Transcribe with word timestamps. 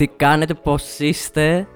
Τι 0.00 0.08
κάνετε, 0.08 0.54
πώς 0.54 0.98
είστε; 0.98 1.68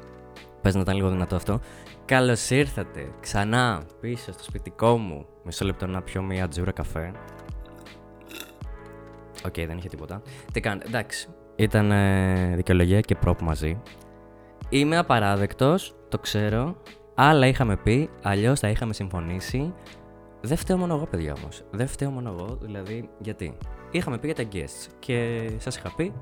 Πες 0.61 0.75
να 0.75 0.81
ήταν 0.81 0.97
λίγο 0.97 1.11
δυνατό 1.11 1.37
αυτό. 1.37 1.61
Καλώς 2.05 2.50
ήρθατε 2.50 3.11
ξανά 3.20 3.83
πίσω 4.00 4.33
στο 4.33 4.43
σπιτικό 4.43 4.97
μου. 4.97 5.27
Μισό 5.45 5.65
λεπτό 5.65 5.86
να 5.86 6.02
πιω 6.02 6.23
μια 6.23 6.49
τζούρα 6.49 6.73
καφέ. 6.73 7.13
Οκ, 9.46 9.55
δεν 9.55 9.77
είχε 9.79 9.89
τίποτα. 9.89 10.23
Τι 10.52 10.61
κάνετε, 10.61 10.87
εντάξει. 10.87 11.29
Ήταν 11.56 11.91
ε, 11.91 12.52
δικαιολογία 12.56 13.00
και 13.00 13.14
prop 13.14 13.41
μαζί. 13.41 13.80
Είμαι 14.68 14.96
απαράδεκτος, 14.96 15.95
το 16.09 16.18
ξέρω. 16.18 16.77
Άλλα 17.14 17.46
είχαμε 17.46 17.77
πει, 17.77 18.11
αλλιώς 18.22 18.61
τα 18.61 18.68
είχαμε 18.68 18.93
συμφωνήσει. 18.93 19.75
Δεν 20.41 20.56
φταίω 20.56 20.77
μόνο 20.77 20.95
εγώ, 20.95 21.06
παιδιά 21.06 21.34
όμως. 21.38 21.64
Δεν 21.70 21.86
φταίω 21.86 22.11
μόνο 22.11 22.34
εγώ, 22.38 22.59
δηλαδή 22.62 23.09
γιατί; 23.18 23.56
Είχαμε 23.91 24.18
πει 24.18 24.27
για 24.27 24.36
τα 24.36 24.45
guests 24.52 24.93
και 24.98 25.50
σας 25.59 25.77
είχα 25.77 25.95
πει 25.96 26.12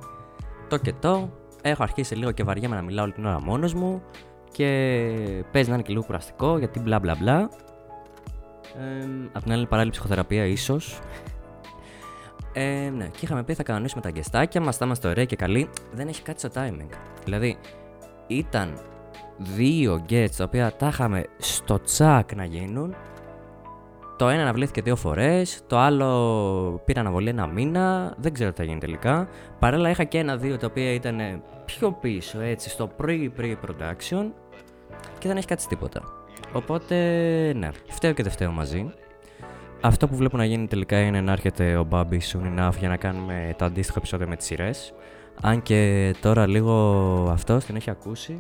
το 0.68 0.76
και 0.76 0.92
το. 0.92 1.40
Έχω 1.62 1.82
αρχίσει 1.82 2.14
λίγο 2.14 2.30
και 2.30 2.44
βαριέμαι 2.44 2.74
να 2.76 2.82
μιλάω 2.82 3.04
όλη 3.04 3.12
την 3.12 3.24
ώρα 3.24 3.40
μόνος 3.40 3.74
μου 3.74 4.02
και 4.52 4.66
παίζει 5.52 5.68
να 5.68 5.74
είναι 5.74 5.82
και 5.82 5.92
λίγο 5.92 6.04
κουραστικό 6.04 6.58
γιατί 6.58 6.80
μπλα 6.80 6.98
μπλα 6.98 7.16
μπλα. 7.20 7.50
Ε, 8.78 9.06
απ' 9.32 9.42
την 9.42 9.52
άλλη, 9.52 9.66
παράλληλη 9.66 9.92
ψυχοθεραπεία, 9.92 10.44
ίσως. 10.44 10.98
Ε, 12.52 12.90
ναι, 12.96 13.06
και 13.06 13.18
είχαμε 13.20 13.42
πει 13.44 13.54
θα 13.54 13.62
κανονίσουμε 13.62 14.02
τα 14.02 14.10
γκεστάκια 14.10 14.60
μας, 14.60 14.76
θα 14.76 14.84
είμαστε 14.84 15.08
ωραίοι 15.08 15.26
και 15.26 15.36
καλοί. 15.36 15.68
Δεν 15.92 16.08
έχει 16.08 16.22
κάτι 16.22 16.38
στο 16.38 16.48
timing. 16.54 16.88
Δηλαδή, 17.24 17.56
ήταν 18.26 18.78
δύο 19.38 20.04
guests 20.08 20.34
τα 20.36 20.44
οποία 20.44 20.76
τα 20.76 20.88
είχαμε 20.88 21.24
στο 21.38 21.80
τσακ 21.80 22.34
να 22.34 22.44
γίνουν 22.44 22.94
το 24.22 24.28
ένα 24.28 24.42
αναβλήθηκε 24.42 24.82
δύο 24.82 24.96
φορές, 24.96 25.60
το 25.66 25.78
άλλο 25.78 26.82
πήρε 26.84 27.00
αναβολή 27.00 27.28
ένα 27.28 27.46
μήνα, 27.46 28.14
δεν 28.18 28.32
ξέρω 28.32 28.50
τι 28.50 28.56
θα 28.56 28.64
γίνει 28.64 28.78
τελικά. 28.78 29.28
Παράλληλα 29.58 29.90
είχα 29.90 30.04
και 30.04 30.18
ένα-δύο 30.18 30.56
τα 30.56 30.66
οποία 30.66 30.92
ήταν 30.92 31.42
πιο 31.64 31.92
πίσω, 31.92 32.40
έτσι, 32.40 32.68
στο 32.68 32.90
pre-pre-production 33.00 34.30
και 35.18 35.28
δεν 35.28 35.36
έχει 35.36 35.46
κάτι 35.46 35.66
τίποτα. 35.66 36.02
Οπότε, 36.52 36.96
ναι, 37.56 37.68
φταίω 37.88 38.12
και 38.12 38.22
δεν 38.22 38.32
φταίω 38.32 38.50
μαζί. 38.50 38.92
Αυτό 39.80 40.08
που 40.08 40.16
βλέπω 40.16 40.36
να 40.36 40.44
γίνει 40.44 40.66
τελικά 40.66 41.00
είναι 41.00 41.20
να 41.20 41.32
έρχεται 41.32 41.76
ο 41.76 41.88
Bobby 41.90 42.18
soon 42.18 42.58
enough 42.58 42.76
για 42.78 42.88
να 42.88 42.96
κάνουμε 42.96 43.54
το 43.58 43.64
αντίστοιχο 43.64 43.98
επεισόδιο 43.98 44.28
με 44.28 44.36
τις 44.36 44.46
σειρές. 44.46 44.94
Αν 45.40 45.62
και 45.62 46.14
τώρα 46.20 46.46
λίγο 46.46 46.72
αυτό 47.30 47.58
την 47.58 47.76
έχει 47.76 47.90
ακούσει 47.90 48.36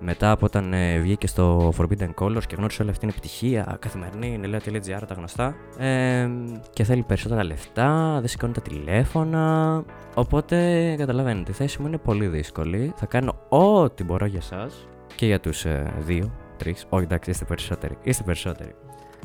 μετά 0.00 0.30
από 0.30 0.46
όταν 0.46 0.72
ε, 0.72 0.98
βγήκε 0.98 1.26
στο 1.26 1.72
Forbidden 1.78 2.14
Colors 2.14 2.42
και 2.46 2.54
γνώρισε 2.56 2.82
όλη 2.82 2.90
αυτή 2.90 3.00
την 3.00 3.08
επιτυχία 3.08 3.76
καθημερινή, 3.80 4.38
νελέα.gr, 4.38 5.02
τα 5.06 5.14
γνωστά. 5.14 5.54
Ε, 5.78 6.28
και 6.72 6.84
θέλει 6.84 7.02
περισσότερα 7.02 7.44
λεφτά, 7.44 8.16
δεν 8.18 8.28
σηκώνει 8.28 8.52
τα 8.52 8.60
τηλέφωνα. 8.60 9.84
Οπότε 10.18 10.94
καταλαβαίνετε, 10.98 11.50
η 11.50 11.54
θέση 11.54 11.80
μου 11.80 11.86
είναι 11.86 11.98
πολύ 11.98 12.26
δύσκολη. 12.26 12.92
Θα 12.96 13.06
κάνω 13.06 13.34
ό,τι 13.48 14.04
μπορώ 14.04 14.26
για 14.26 14.38
εσά 14.42 14.68
και 15.14 15.26
για 15.26 15.40
τους 15.40 15.64
ε, 15.64 15.92
δύο, 15.98 16.32
τρεις. 16.56 16.86
Όχι, 16.88 17.04
εντάξει, 17.04 17.30
είστε 17.30 17.44
περισσότεροι. 17.44 17.98
Είστε 18.02 18.22
περισσότεροι. 18.22 18.74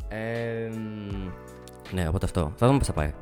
Ε, 0.08 0.70
ναι, 1.92 2.08
οπότε 2.08 2.26
αυτό. 2.26 2.52
Θα 2.56 2.66
δούμε 2.66 2.78
πώς 2.78 2.88
θα 2.88 2.94
πάει. 2.94 3.14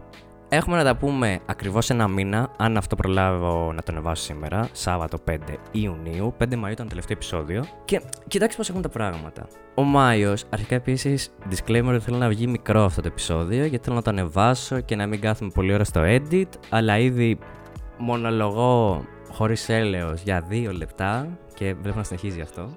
Έχουμε 0.49 0.77
να 0.77 0.83
τα 0.83 0.95
πούμε 0.95 1.39
ακριβώς 1.45 1.89
ένα 1.89 2.07
μήνα, 2.07 2.51
αν 2.57 2.77
αυτό 2.77 2.95
προλάβω 2.95 3.73
να 3.73 3.81
το 3.81 3.91
ανεβάσω 3.91 4.23
σήμερα, 4.23 4.69
Σάββατο 4.71 5.17
5 5.29 5.37
Ιουνίου. 5.71 6.33
5 6.39 6.43
Μαΐου 6.43 6.71
ήταν 6.71 6.75
το 6.75 6.87
τελευταίο 6.87 7.15
επεισόδιο. 7.15 7.63
Και 7.85 8.01
κοιτάξτε 8.27 8.57
πώς 8.57 8.69
έχουν 8.69 8.81
τα 8.81 8.89
πράγματα. 8.89 9.47
Ο 9.75 9.83
Μάιος, 9.83 10.45
αρχικά 10.49 10.75
επίσης, 10.75 11.29
disclaimer 11.49 11.87
ότι 11.87 11.99
θέλω 11.99 12.17
να 12.17 12.27
βγει 12.27 12.47
μικρό 12.47 12.83
αυτό 12.83 13.01
το 13.01 13.07
επεισόδιο, 13.07 13.65
γιατί 13.65 13.83
θέλω 13.83 13.95
να 13.95 14.01
το 14.01 14.09
ανεβάσω 14.09 14.79
και 14.79 14.95
να 14.95 15.07
μην 15.07 15.19
κάθομαι 15.21 15.51
πολύ 15.53 15.73
ώρα 15.73 15.83
στο 15.83 16.01
edit, 16.03 16.49
αλλά 16.69 16.97
ήδη 16.97 17.37
μονολογώ 18.01 19.05
χωρίς 19.31 19.69
έλεος 19.69 20.21
για 20.21 20.47
2 20.49 20.71
λεπτά 20.73 21.37
και 21.53 21.73
βλέπω 21.73 21.97
να 21.97 22.03
συνεχίζει 22.03 22.41
αυτό. 22.41 22.69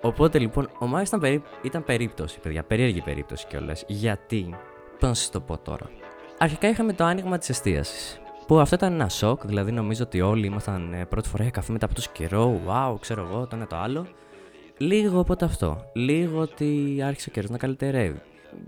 Οπότε 0.00 0.38
λοιπόν, 0.38 0.68
ο 0.78 0.86
Μάιο 0.86 1.04
ήταν, 1.06 1.20
περί... 1.20 1.42
ήταν 1.62 1.84
περίπτωση, 1.84 2.40
παιδιά, 2.40 2.62
περίεργη 2.62 3.00
περίπτωση 3.00 3.46
κιόλας. 3.46 3.84
Γιατί, 3.86 4.54
πώς 4.98 5.08
να 5.08 5.14
σα 5.14 5.30
το 5.30 5.40
πω 5.40 5.58
τώρα. 5.58 5.90
Αρχικά 6.38 6.68
είχαμε 6.68 6.92
το 6.92 7.04
άνοιγμα 7.04 7.38
της 7.38 7.48
εστίασης. 7.48 8.20
Που 8.46 8.58
αυτό 8.58 8.74
ήταν 8.74 8.92
ένα 8.92 9.08
σοκ, 9.08 9.46
δηλαδή 9.46 9.72
νομίζω 9.72 10.02
ότι 10.02 10.20
όλοι 10.20 10.46
ήμασταν 10.46 10.92
ε, 10.92 11.04
πρώτη 11.04 11.28
φορά 11.28 11.42
για 11.42 11.52
καφέ 11.52 11.72
μετά 11.72 11.84
από 11.84 11.94
τόσο 11.94 12.10
καιρό. 12.12 12.60
Wow, 12.68 12.96
ξέρω 13.00 13.28
εγώ, 13.30 13.46
το 13.46 13.56
ένα 13.56 13.66
το 13.66 13.76
άλλο. 13.76 14.06
Λίγο 14.78 15.18
οπότε 15.18 15.44
αυτό. 15.44 15.84
Λίγο 15.92 16.40
ότι 16.40 17.00
άρχισε 17.04 17.28
ο 17.28 17.32
καιρός 17.32 17.50
να 17.50 17.58
καλυτερεύει. 17.58 18.20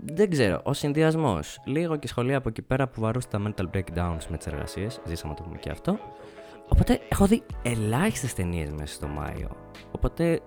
Δεν 0.05 0.29
ξέρω, 0.29 0.59
ο 0.63 0.73
συνδυασμός. 0.73 1.61
Λίγο 1.65 1.95
και 1.95 2.07
σχολεία 2.07 2.37
από 2.37 2.49
εκεί 2.49 2.61
πέρα 2.61 2.87
που 2.87 3.01
βαρούσε 3.01 3.27
τα 3.27 3.41
mental 3.41 3.63
breakdowns 3.73 4.25
με 4.29 4.37
τις 4.37 4.47
εργασίες. 4.47 5.01
Ζήσαμε 5.05 5.33
το 5.33 5.43
πούμε 5.43 5.57
και 5.57 5.69
αυτό. 5.69 5.99
Οπότε 6.67 6.99
έχω 7.09 7.25
δει 7.25 7.43
ελάχιστες 7.61 8.33
ταινίες 8.33 8.69
μέσα 8.69 8.93
στο 8.93 9.07
Μάιο. 9.07 9.49
Οπότε 9.91 10.39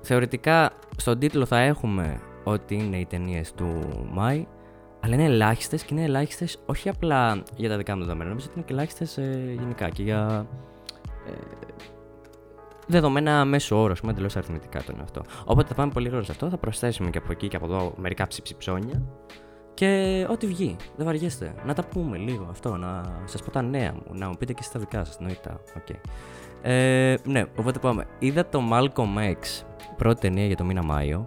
θεωρητικά 0.00 0.70
στον 0.96 1.18
τίτλο 1.18 1.44
θα 1.46 1.58
έχουμε 1.58 2.20
ότι 2.44 2.74
είναι 2.74 2.96
οι 2.96 3.06
ταινίες 3.06 3.52
του 3.52 3.88
Μάη. 4.12 4.46
Αλλά 5.00 5.14
είναι 5.14 5.24
ελάχιστες 5.24 5.82
και 5.82 5.94
είναι 5.94 6.04
ελάχιστες 6.04 6.58
όχι 6.66 6.88
απλά 6.88 7.42
για 7.56 7.68
τα 7.68 7.76
δικά 7.76 7.96
μου 7.96 8.00
δεδομένα, 8.00 8.28
νομίζω 8.28 8.46
ότι 8.46 8.54
είναι 8.56 8.66
και 8.66 8.72
ελάχιστες 8.72 9.18
ε, 9.18 9.54
γενικά 9.58 9.88
και 9.88 10.02
για 10.02 10.46
ε, 11.26 11.30
δεδομένα 12.90 13.44
μέσω 13.44 13.82
όρο, 13.82 13.94
πούμε 14.00 14.12
εντελώς 14.12 14.36
αριθμητικά 14.36 14.78
το 14.78 14.90
είναι 14.92 15.02
αυτό. 15.02 15.22
Οπότε 15.44 15.68
θα 15.68 15.74
πάμε 15.74 15.92
πολύ 15.92 16.04
γρήγορα 16.04 16.26
σε 16.26 16.32
αυτό, 16.32 16.48
θα 16.48 16.56
προσθέσουμε 16.56 17.10
και 17.10 17.18
από 17.18 17.32
εκεί 17.32 17.48
και 17.48 17.56
από 17.56 17.64
εδώ 17.64 17.92
μερικά 17.96 18.26
ψιψιψόνια 18.26 19.02
και 19.74 20.26
ό,τι 20.30 20.46
βγει. 20.46 20.76
Δεν 20.96 21.06
βαριέστε. 21.06 21.54
Να 21.66 21.74
τα 21.74 21.84
πούμε 21.84 22.16
λίγο 22.16 22.46
αυτό, 22.50 22.76
να 22.76 23.02
σας 23.24 23.42
πω 23.42 23.50
τα 23.50 23.62
νέα 23.62 23.92
μου, 23.92 24.18
να 24.18 24.28
μου 24.28 24.36
πείτε 24.38 24.52
και 24.52 24.62
στα 24.62 24.78
δικά 24.78 25.04
σας. 25.04 25.20
Νοητά. 25.20 25.60
Okay. 25.78 25.96
Ε, 26.62 27.16
ναι, 27.24 27.44
οπότε 27.56 27.78
πάμε. 27.78 28.06
Είδα 28.18 28.46
το 28.46 28.60
Malcolm 28.72 29.18
X, 29.18 29.64
πρώτη 29.96 30.20
ταινία 30.20 30.46
για 30.46 30.56
το 30.56 30.64
μήνα 30.64 30.82
Μάιο. 30.82 31.26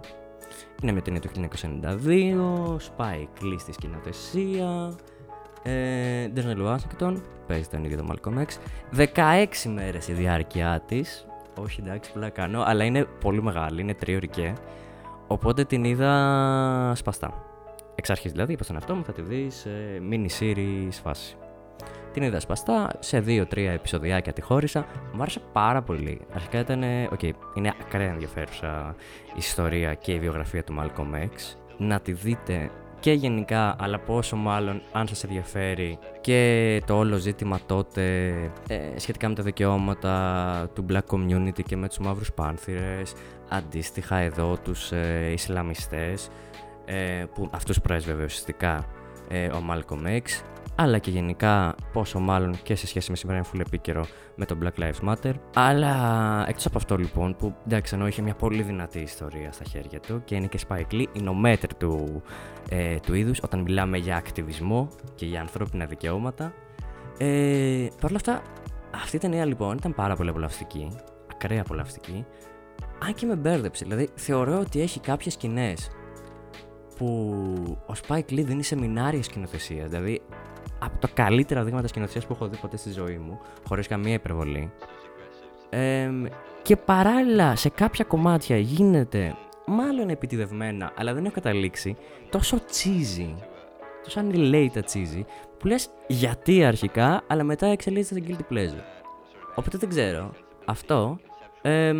Είναι 0.82 0.92
μια 0.92 1.02
ταινία 1.02 1.20
του 1.20 1.28
1992, 1.28 2.76
Spike 2.76 3.42
Lee 3.42 3.56
στη 3.58 3.72
σκηνοθεσία, 3.72 4.94
ε, 5.62 6.28
Denzel 6.34 6.66
Washington, 6.66 7.16
παίζει 7.46 7.68
τον 7.68 7.84
ίδιο 7.84 7.96
το 7.96 8.06
Malcolm 8.10 8.38
X. 8.38 8.46
16 8.96 9.70
μέρες 9.74 10.08
η 10.08 10.12
διάρκεια 10.12 10.82
της, 10.86 11.26
όχι 11.62 11.80
εντάξει 11.80 12.12
πολλά 12.12 12.28
κάνω, 12.28 12.62
αλλά 12.66 12.84
είναι 12.84 13.04
πολύ 13.04 13.42
μεγάλη, 13.42 13.80
είναι 13.80 13.94
τριωρική. 13.94 14.52
Οπότε 15.26 15.64
την 15.64 15.84
είδα 15.84 16.92
σπαστά. 16.94 17.44
Εξ 17.94 18.10
αρχής 18.10 18.32
δηλαδή, 18.32 18.52
είπα 18.52 18.64
στον 18.64 18.76
εαυτό 18.76 18.94
μου, 18.94 19.04
θα 19.04 19.12
τη 19.12 19.22
δεις 19.22 19.54
σε 19.54 19.70
mini 20.10 20.26
series 20.40 20.92
φάση. 21.02 21.36
Την 22.12 22.22
είδα 22.22 22.40
σπαστά, 22.40 22.90
σε 22.98 23.20
δύο-τρία 23.20 23.72
επεισοδιάκια 23.72 24.32
τη 24.32 24.40
χώρισα. 24.40 24.86
Μου 25.12 25.22
άρεσε 25.22 25.40
πάρα 25.52 25.82
πολύ. 25.82 26.20
Αρχικά 26.34 26.58
ήταν. 26.58 26.82
Ok, 27.12 27.18
okay, 27.22 27.30
είναι 27.54 27.74
ακραία 27.80 28.10
ενδιαφέρουσα 28.10 28.94
η 29.28 29.36
ιστορία 29.36 29.94
και 29.94 30.12
η 30.12 30.18
βιογραφία 30.18 30.64
του 30.64 30.74
Malcolm 30.80 31.14
X. 31.14 31.56
Να 31.78 32.00
τη 32.00 32.12
δείτε 32.12 32.70
και 33.04 33.12
γενικά, 33.12 33.76
αλλά 33.78 33.98
πόσο 33.98 34.36
μάλλον 34.36 34.82
αν 34.92 35.08
σας 35.08 35.24
ενδιαφέρει 35.24 35.98
και 36.20 36.82
το 36.86 36.96
όλο 36.96 37.16
ζήτημα 37.16 37.60
τότε 37.66 38.32
ε, 38.68 38.78
σχετικά 38.96 39.28
με 39.28 39.34
τα 39.34 39.42
δικαιώματα 39.42 40.70
του 40.74 40.86
black 40.88 41.06
community 41.10 41.62
και 41.66 41.76
με 41.76 41.88
τους 41.88 41.98
μαύρους 41.98 42.32
πάνθυρες, 42.32 43.12
αντίστοιχα 43.48 44.16
εδώ 44.16 44.56
τους 44.56 44.92
ε, 44.92 45.30
Ισλαμιστές, 45.32 46.28
ε, 46.84 47.24
που 47.34 47.48
αυτούς 47.50 47.80
πρέσβευε 47.80 48.24
ουσιαστικά 48.24 48.86
ε, 49.28 49.46
ο 49.46 49.62
Malcolm 49.70 50.06
X, 50.06 50.22
αλλά 50.74 50.98
και 50.98 51.10
γενικά 51.10 51.74
πόσο 51.92 52.18
μάλλον 52.18 52.62
και 52.62 52.74
σε 52.74 52.86
σχέση 52.86 53.10
με 53.10 53.16
σήμερα 53.16 53.38
είναι 53.38 53.46
full 53.52 53.60
επίκαιρο 53.60 54.06
με 54.34 54.44
το 54.44 54.58
Black 54.62 54.80
Lives 54.82 55.08
Matter. 55.08 55.32
Αλλά 55.54 55.94
εκτός 56.48 56.66
από 56.66 56.78
αυτό 56.78 56.96
λοιπόν, 56.96 57.36
που 57.36 57.54
εντάξει 57.66 57.94
ενώ 57.94 58.06
είχε 58.06 58.22
μια 58.22 58.34
πολύ 58.34 58.62
δυνατή 58.62 58.98
ιστορία 58.98 59.52
στα 59.52 59.64
χέρια 59.64 60.00
του 60.00 60.22
και 60.24 60.34
είναι 60.34 60.46
και 60.46 60.58
Spike 60.68 60.92
Lee, 60.94 61.04
είναι 61.12 61.28
ο 61.28 61.34
μέτρ 61.34 61.74
του, 61.74 62.22
ε, 62.68 62.96
του 62.96 63.14
είδους 63.14 63.40
όταν 63.42 63.60
μιλάμε 63.60 63.98
για 63.98 64.16
ακτιβισμό 64.16 64.88
και 65.14 65.26
για 65.26 65.40
ανθρώπινα 65.40 65.84
δικαιώματα. 65.86 66.52
Ε, 67.18 67.86
Παρ' 68.00 68.10
όλα 68.10 68.16
αυτά, 68.16 68.42
αυτή 68.94 69.16
η 69.16 69.18
ταινία 69.18 69.44
λοιπόν 69.44 69.76
ήταν 69.76 69.94
πάρα 69.94 70.16
πολύ 70.16 70.28
απολαυστική, 70.28 70.96
ακραία 71.32 71.60
απολαυστική, 71.60 72.24
αν 73.06 73.14
και 73.14 73.26
με 73.26 73.36
μπέρδεψε. 73.36 73.84
Δηλαδή, 73.84 74.08
θεωρώ 74.14 74.58
ότι 74.58 74.80
έχει 74.80 75.00
κάποιες 75.00 75.34
σκηνές 75.34 75.90
που 76.96 77.06
ο 77.86 77.92
Spike 78.06 78.30
Lee 78.30 78.44
δίνει 78.44 78.62
σεμινάρια 78.62 79.22
σκηνοθεσίας. 79.22 79.88
Δηλαδή, 79.88 80.22
από 80.78 80.98
τα 80.98 81.08
καλύτερα 81.14 81.64
δείγματα 81.64 81.88
σκηνοθεσίας 81.88 82.26
που 82.26 82.32
έχω 82.32 82.48
δει 82.48 82.56
ποτέ 82.56 82.76
στη 82.76 82.90
ζωή 82.92 83.18
μου, 83.18 83.40
χωρίς 83.68 83.86
καμία 83.86 84.14
υπερβολή. 84.14 84.72
Ε, 85.70 86.10
και 86.62 86.76
παράλληλα 86.76 87.56
σε 87.56 87.68
κάποια 87.68 88.04
κομμάτια 88.04 88.58
γίνεται 88.58 89.34
μάλλον 89.66 90.08
επιτιδευμένα, 90.08 90.92
αλλά 90.96 91.14
δεν 91.14 91.24
έχω 91.24 91.34
καταλήξει, 91.34 91.96
τόσο 92.30 92.56
cheesy, 92.56 93.34
τόσο 94.04 94.20
unrelated 94.20 94.82
cheesy, 94.92 95.24
που 95.58 95.66
λες 95.66 95.90
γιατί 96.06 96.64
αρχικά, 96.64 97.22
αλλά 97.26 97.42
μετά 97.42 97.66
εξελίσσεται 97.66 98.20
σε 98.20 98.26
guilty 98.28 98.52
pleasure. 98.52 98.84
Οπότε 99.54 99.78
δεν 99.78 99.88
ξέρω. 99.88 100.30
Αυτό 100.64 101.18
ε, 101.62 101.94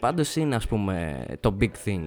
πάντως 0.00 0.36
είναι 0.36 0.54
ας 0.54 0.66
πούμε 0.66 1.24
το 1.40 1.56
big 1.60 1.70
thing 1.84 2.06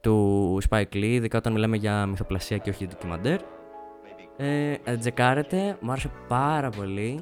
του 0.00 0.58
Spike 0.68 0.94
Lee, 0.94 1.02
ειδικά 1.02 1.38
όταν 1.38 1.52
μιλάμε 1.52 1.76
για 1.76 2.06
μυθοπλασία 2.06 2.56
και 2.56 2.70
όχι 2.70 2.84
για 2.84 2.94
ντοκιμαντέρ. 2.94 3.40
Ε, 4.36 4.96
τζεκάρετε, 4.98 5.76
μου 5.80 5.90
άρεσε 5.90 6.10
πάρα 6.28 6.70
πολύ. 6.70 7.20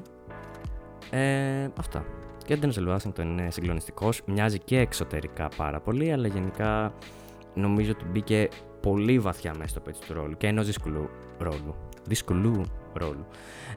Ε, 1.09 1.67
αυτά. 1.79 2.05
Και 2.45 2.53
ο 2.53 2.57
Denzel 2.61 2.95
Washington 2.95 3.23
είναι 3.23 3.51
συγκλονιστικός. 3.51 4.21
Μοιάζει 4.25 4.59
και 4.59 4.79
εξωτερικά 4.79 5.49
πάρα 5.57 5.79
πολύ, 5.79 6.11
αλλά 6.11 6.27
γενικά 6.27 6.93
νομίζω 7.53 7.91
ότι 7.91 8.05
μπήκε 8.05 8.49
πολύ 8.81 9.19
βαθιά 9.19 9.53
μέσα 9.57 9.69
στο 9.69 9.79
πέτσι 9.79 10.01
του 10.07 10.13
ρόλου 10.13 10.37
και 10.37 10.47
ενός 10.47 10.65
δύσκολου 10.65 11.09
ρόλου. 11.37 11.75
Δύσκολου 12.07 12.61
ρόλου. 12.93 13.25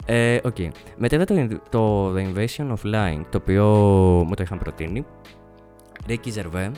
Ε, 0.06 0.38
okay. 0.42 0.68
Μετά 0.96 1.16
είδα 1.16 1.24
το, 1.24 1.60
το 1.70 2.14
The 2.14 2.34
Invasion 2.34 2.72
of 2.72 2.94
Lying, 2.94 3.20
το 3.30 3.38
οποίο 3.38 3.64
μου 4.26 4.34
το 4.34 4.42
είχαν 4.42 4.58
προτείνει. 4.58 5.06
Ricky 6.08 6.32
Gervais. 6.34 6.72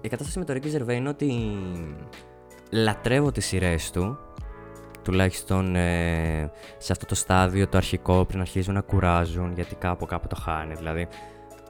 Η 0.00 0.08
κατάσταση 0.08 0.38
με 0.38 0.44
το 0.44 0.54
Ricky 0.54 0.76
Gervais 0.76 0.94
είναι 0.94 1.08
ότι 1.08 1.56
λατρεύω 2.70 3.32
τις 3.32 3.46
σειρές 3.46 3.90
του 3.90 4.18
τουλάχιστον 5.06 5.76
ε, 5.76 6.50
σε 6.78 6.92
αυτό 6.92 7.06
το 7.06 7.14
στάδιο 7.14 7.68
το 7.68 7.76
αρχικό 7.76 8.24
πριν 8.24 8.40
αρχίζουν 8.40 8.74
να 8.74 8.80
κουράζουν 8.80 9.52
γιατί 9.52 9.74
κάπου 9.74 10.06
κάπου 10.06 10.26
το 10.26 10.36
χάνει. 10.36 10.74
Δηλαδή 10.74 11.08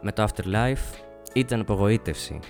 με 0.03 0.13
το 0.13 0.27
Afterlife 0.29 1.01
ήταν 1.33 1.61
απογοήτευση 1.61 2.41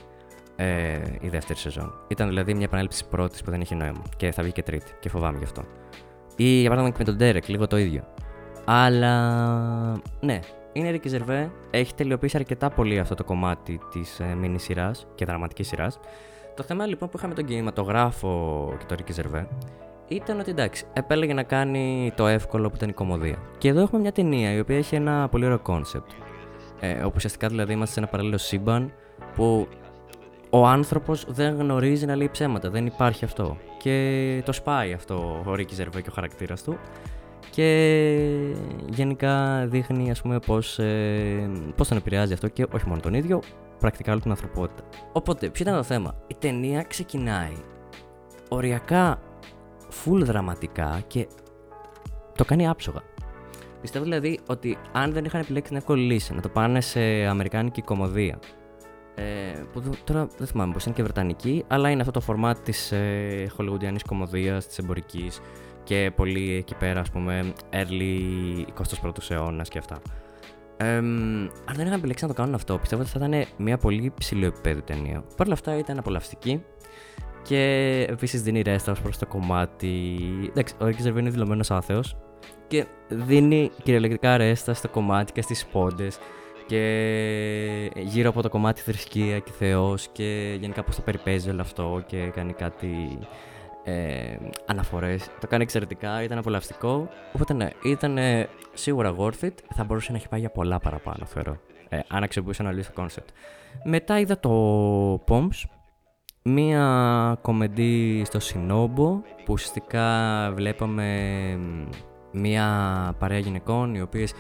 ε, 0.57 0.99
η 1.21 1.29
δεύτερη 1.29 1.59
σεζόν. 1.59 1.93
Ήταν 2.09 2.29
δηλαδή 2.29 2.55
μια 2.55 2.65
επανάληψη 2.65 3.09
πρώτης 3.09 3.43
που 3.43 3.51
δεν 3.51 3.61
είχε 3.61 3.75
νόημα. 3.75 4.03
Και 4.17 4.33
θα 4.33 4.43
βγει 4.43 4.53
και 4.53 4.63
τρίτη 4.63 4.93
και 5.01 5.09
φοβάμαι 5.09 5.39
γι' 5.39 5.45
αυτό. 5.45 5.63
Ή 6.37 6.61
για 6.61 6.71
παράδειγμα 6.71 6.97
και 6.99 7.05
με 7.11 7.17
τον 7.17 7.29
Derek 7.29 7.49
λίγο 7.49 7.67
το 7.67 7.77
ίδιο. 7.77 8.05
Αλλά 8.65 9.13
ναι 10.21 10.41
είναι 10.73 11.01
Ricky 11.03 11.11
Gervais, 11.11 11.49
έχει 11.71 11.95
τελειοποιήσει 11.95 12.37
αρκετά 12.37 12.71
πολύ 12.71 12.99
αυτό 12.99 13.15
το 13.15 13.25
κομμάτι 13.25 13.81
της 13.91 14.21
ε, 14.21 14.35
μίνι 14.35 14.59
σειράς 14.59 15.07
και 15.15 15.25
δραματικής 15.25 15.69
σειράς. 15.69 16.01
Το 16.57 16.63
θέμα 16.63 16.87
λοιπόν 16.87 17.09
που 17.09 17.17
είχαμε 17.17 17.35
τον 17.35 17.45
κινηματογράφο 17.45 18.73
και 18.79 18.95
το 18.95 18.97
Ricky 18.99 19.21
Gervais 19.21 19.47
ήταν 20.09 20.41
ότι 20.41 20.51
εντάξει, 20.51 20.85
επέλεγε 20.93 21.35
να 21.35 21.43
κάνει 21.43 22.13
το 22.17 22.27
εύκολο 22.27 22.69
που 22.69 22.77
ήταν 22.77 22.89
η 22.89 22.93
κωμωδία. 22.93 23.39
Και 23.59 23.69
εδώ 23.69 23.81
έχουμε 23.81 24.01
μια 24.01 24.13
ταινία 24.13 24.53
η 24.53 24.59
οποία 24.59 24.77
έχει 24.77 24.95
ένα 24.95 25.29
πολύ 25.29 25.45
ωραίο 25.45 25.59
concept. 25.59 26.11
Ε, 26.81 26.99
όπου 27.03 27.13
ουσιαστικά 27.17 27.49
δηλαδή 27.49 27.73
είμαστε 27.73 27.95
σε 27.95 28.01
ένα 28.01 28.09
παράλληλο 28.09 28.39
σύμπαν 28.39 28.93
που 29.35 29.69
ο 30.51 30.67
άνθρωπος 30.67 31.25
δεν 31.29 31.57
γνωρίζει 31.57 32.07
να 32.07 32.17
λέει 32.17 32.29
ψέματα. 32.29 32.71
Δεν 32.71 32.87
υπάρχει 32.87 33.25
αυτό. 33.25 33.57
Και 33.79 34.43
το 34.45 34.53
σπάει 34.53 34.93
αυτό 34.93 35.43
ο 35.47 35.55
Ricky 35.55 35.75
Gervais 35.75 36.01
και 36.01 36.09
ο 36.11 36.13
χαρακτήρας 36.13 36.63
του. 36.63 36.79
Και 37.51 38.17
γενικά 38.89 39.67
δείχνει 39.67 40.11
ας 40.11 40.23
πούμε 40.23 40.39
πώς, 40.39 40.79
ε, 40.79 41.51
πώς 41.77 41.89
τον 41.89 41.97
επηρεάζει 41.97 42.33
αυτό 42.33 42.49
και 42.49 42.67
όχι 42.73 42.89
μόνο 42.89 43.01
τον 43.01 43.15
ίδιο, 43.15 43.43
πρακτικά 43.79 44.13
όλη 44.13 44.21
την 44.21 44.31
ανθρωπότητα. 44.31 44.83
Οπότε, 45.13 45.49
ποιο 45.49 45.65
ήταν 45.65 45.77
το 45.77 45.83
θέμα; 45.83 46.15
Η 46.27 46.35
ταινία 46.39 46.83
ξεκινάει 46.83 47.57
οριακά 48.49 49.19
full 50.05 50.21
δραματικά 50.25 51.03
και 51.07 51.27
το 52.37 52.45
κάνει 52.45 52.69
άψογα. 52.69 53.03
Πιστεύω 53.81 54.05
δηλαδή 54.05 54.39
ότι 54.47 54.79
αν 54.93 55.13
δεν 55.13 55.25
είχαν 55.25 55.41
επιλέξει 55.41 55.69
την 55.69 55.79
εύκολη 55.79 56.03
λύση 56.13 56.35
να 56.35 56.41
το 56.41 56.49
πάνε 56.49 56.81
σε 56.81 57.01
αμερικάνικη 57.01 57.83
κομμωδία. 57.83 58.39
Ε, 59.15 59.63
που 59.73 59.83
τώρα 60.05 60.29
δεν 60.39 60.47
θυμάμαι 60.47 60.73
πώς 60.73 60.85
είναι 60.85 60.95
και 60.95 61.03
βρετανική, 61.03 61.65
αλλά 61.69 61.91
είναι 61.91 62.01
αυτό 62.01 62.13
το 62.13 62.21
φορμάτ 62.21 62.59
της 62.59 62.93
ε, 62.93 63.47
χολιγουντιανής 63.55 64.03
κομμωδίας, 64.03 64.67
της 64.67 64.79
εμπορικής 64.79 65.41
και 65.85 66.13
πολύ 66.17 66.53
εκεί 66.53 66.75
πέρα, 66.75 67.01
ας 67.01 67.11
πούμε, 67.11 67.53
early 67.71 68.65
21ου 69.03 69.31
αιώνας 69.31 69.69
και 69.69 69.79
αυτά. 69.79 69.99
Ε, 70.77 70.97
αν 70.97 71.51
δεν 71.75 71.87
είχαν 71.87 71.99
επιλέξει 71.99 72.25
να 72.25 72.31
το 72.31 72.37
κάνουν 72.37 72.55
αυτό, 72.55 72.79
πιστεύω 72.79 73.03
ότι 73.03 73.11
θα 73.11 73.27
ήταν 73.27 73.47
μια 73.57 73.79
πολύ 73.79 74.13
ψηλό 74.19 74.47
επίπεδο 74.47 74.81
ταινία. 74.81 75.25
Παρ' 75.37 75.47
όλα 75.47 75.55
αυτά 75.55 75.79
ήταν 75.79 75.99
απολαυστική. 75.99 76.63
Και 77.47 78.07
επίσης 78.09 78.43
δίνει 78.43 78.63
ρέστα 78.63 78.93
προς 79.03 79.19
το 79.19 79.27
κομμάτι. 79.27 80.19
Εντάξει, 80.49 80.75
ο 80.81 80.87
Ρίκη 80.87 81.09
είναι 81.09 81.31
δηλωμένος 81.31 81.71
άθεος. 81.71 82.17
Και 82.67 82.87
δίνει 83.09 83.71
κυριολεκτικά 83.83 84.37
ρέστα 84.37 84.75
στο 84.75 84.89
κομμάτι 84.89 85.33
και 85.33 85.43
στις 85.43 85.67
πόντες. 85.67 86.19
Και 86.67 87.93
γύρω 87.97 88.29
από 88.29 88.43
το 88.43 88.49
κομμάτι 88.49 88.81
θρησκεία 88.81 89.39
και 89.39 89.51
Θεός. 89.59 90.09
Και 90.13 90.57
γενικά 90.61 90.83
πώς 90.83 90.97
το 90.97 91.03
περιπέζει 91.03 91.51
όλο 91.51 91.61
αυτό. 91.61 92.03
Και 92.07 92.31
κάνει 92.35 92.53
κάτι 92.53 93.19
ε, 93.85 94.37
αναφορές. 94.67 95.29
Το 95.41 95.47
κάνει 95.47 95.63
εξαιρετικά, 95.63 96.23
ήταν 96.23 96.39
απολαυστικό. 96.39 97.09
Οπότε 97.33 97.53
ναι, 97.55 97.69
ήταν 97.85 98.19
σίγουρα 98.75 99.15
worth 99.19 99.45
it. 99.45 99.55
Θα 99.75 99.85
μπορούσε 99.85 100.11
να 100.11 100.17
έχει 100.17 100.29
πάει 100.29 100.41
για 100.41 100.51
πολλά 100.51 100.79
παραπάνω, 100.79 101.25
θεωρώ. 101.27 101.57
Ε, 101.89 101.99
αν 102.09 102.23
αξιοποιούσε 102.23 102.63
να 102.63 102.73
λύσει 102.73 102.93
το 102.93 103.03
concept. 103.05 103.29
Μετά 103.85 104.19
είδα 104.19 104.41
το 104.41 105.25
Poms 105.29 105.76
μία 106.49 107.39
κομμεντή 107.43 108.23
στο 108.25 108.41
Σινόμπο 108.41 109.21
που 109.45 109.53
ουσιαστικά 109.53 110.09
βλέπαμε 110.55 111.09
μία 112.33 112.67
παρέα 113.19 113.39
γυναικών 113.39 113.95
οι 113.95 114.01
οποίες 114.01 114.31
ε, 114.31 114.37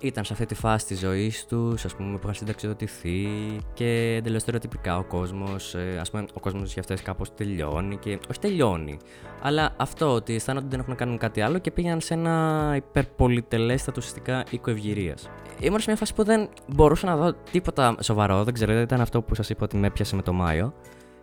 ήταν 0.00 0.24
σε 0.24 0.32
αυτή 0.32 0.46
τη 0.46 0.54
φάση 0.54 0.86
της 0.86 0.98
ζωής 0.98 1.46
τους, 1.46 1.84
ας 1.84 1.94
πούμε, 1.94 2.12
που 2.12 2.20
είχαν 2.22 2.34
συνταξιδοτηθεί 2.34 3.28
και 3.74 4.14
εντελώς 4.18 4.42
στερεοτυπικά 4.42 4.98
ο 4.98 5.04
κόσμος, 5.04 5.74
ε, 5.74 5.98
ας 6.00 6.10
πούμε, 6.10 6.24
ο 6.34 6.40
κόσμος 6.40 6.72
για 6.72 6.82
αυτές 6.82 7.02
κάπως 7.02 7.34
τελειώνει 7.34 7.96
και 7.96 8.18
όχι 8.30 8.38
τελειώνει, 8.40 8.98
αλλά 9.42 9.74
αυτό 9.76 10.14
ότι 10.14 10.34
αισθάνονται 10.34 10.64
ότι 10.64 10.74
δεν 10.76 10.80
έχουν 10.80 10.92
να 10.92 11.04
κάνουν 11.04 11.18
κάτι 11.18 11.40
άλλο 11.40 11.58
και 11.58 11.70
πήγαν 11.70 12.00
σε 12.00 12.14
ένα 12.14 12.72
υπερπολιτελέστατο 12.76 13.96
ουσιαστικά 13.98 14.44
οίκο 14.50 14.70
ευγηρίας. 14.70 15.30
Ήμουν 15.60 15.78
σε 15.80 15.84
μια 15.86 15.96
φάση 15.96 16.14
που 16.14 16.24
δεν 16.24 16.48
μπορούσα 16.66 17.06
να 17.06 17.16
δω 17.16 17.32
τίποτα 17.50 17.94
σοβαρό, 18.00 18.44
δεν 18.44 18.54
ξέρω, 18.54 18.80
ήταν 18.80 19.00
αυτό 19.00 19.22
που 19.22 19.34
σας 19.34 19.50
είπα 19.50 19.64
ότι 19.64 19.76
με 19.76 19.86
έπιασε 19.86 20.16
με 20.16 20.22
το 20.22 20.32
Μάιο. 20.32 20.74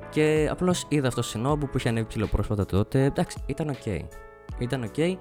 Και 0.09 0.47
απλώς 0.51 0.85
είδα 0.87 1.07
αυτό 1.07 1.21
το 1.21 1.27
Σινόμπου 1.27 1.67
που 1.67 1.77
είχε 1.77 1.89
ανέβει 1.89 2.07
ψιλοπρόσφατα 2.07 2.65
τότε. 2.65 3.03
Εντάξει, 3.03 3.37
ήταν 3.45 3.69
οκ. 3.69 3.85
Ήταν 4.59 4.83
ok. 4.83 4.93
Okay. 4.97 5.15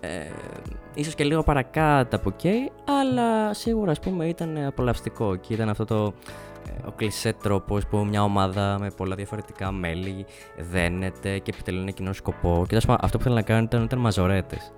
Ε, 0.00 0.30
ίσως 0.94 1.14
και 1.14 1.24
λίγο 1.24 1.42
παρακάτω 1.42 2.16
από 2.16 2.32
ok, 2.36 2.46
αλλά 2.84 3.54
σίγουρα 3.54 3.90
ας 3.90 4.00
πούμε 4.00 4.26
ήταν 4.26 4.58
απολαυστικό 4.66 5.36
και 5.36 5.54
ήταν 5.54 5.68
αυτό 5.68 5.84
το 5.84 6.12
ε, 6.68 6.86
ο 6.86 6.92
κλισέ 6.96 7.32
τρόπος 7.32 7.86
που 7.86 8.04
μια 8.04 8.22
ομάδα 8.22 8.76
με 8.80 8.90
πολλά 8.96 9.14
διαφορετικά 9.14 9.72
μέλη 9.72 10.26
δένεται 10.58 11.38
και 11.38 11.50
επιτελούν 11.54 11.80
ένα 11.82 11.90
κοινό 11.90 12.12
σκοπό. 12.12 12.64
Και 12.68 12.76
αυτό 12.76 13.18
που 13.18 13.22
θέλουν 13.22 13.38
να 13.38 13.42
κάνουν 13.42 13.64
ήταν, 13.64 13.82
ήταν 13.82 13.98
μαζορέτες 13.98 14.72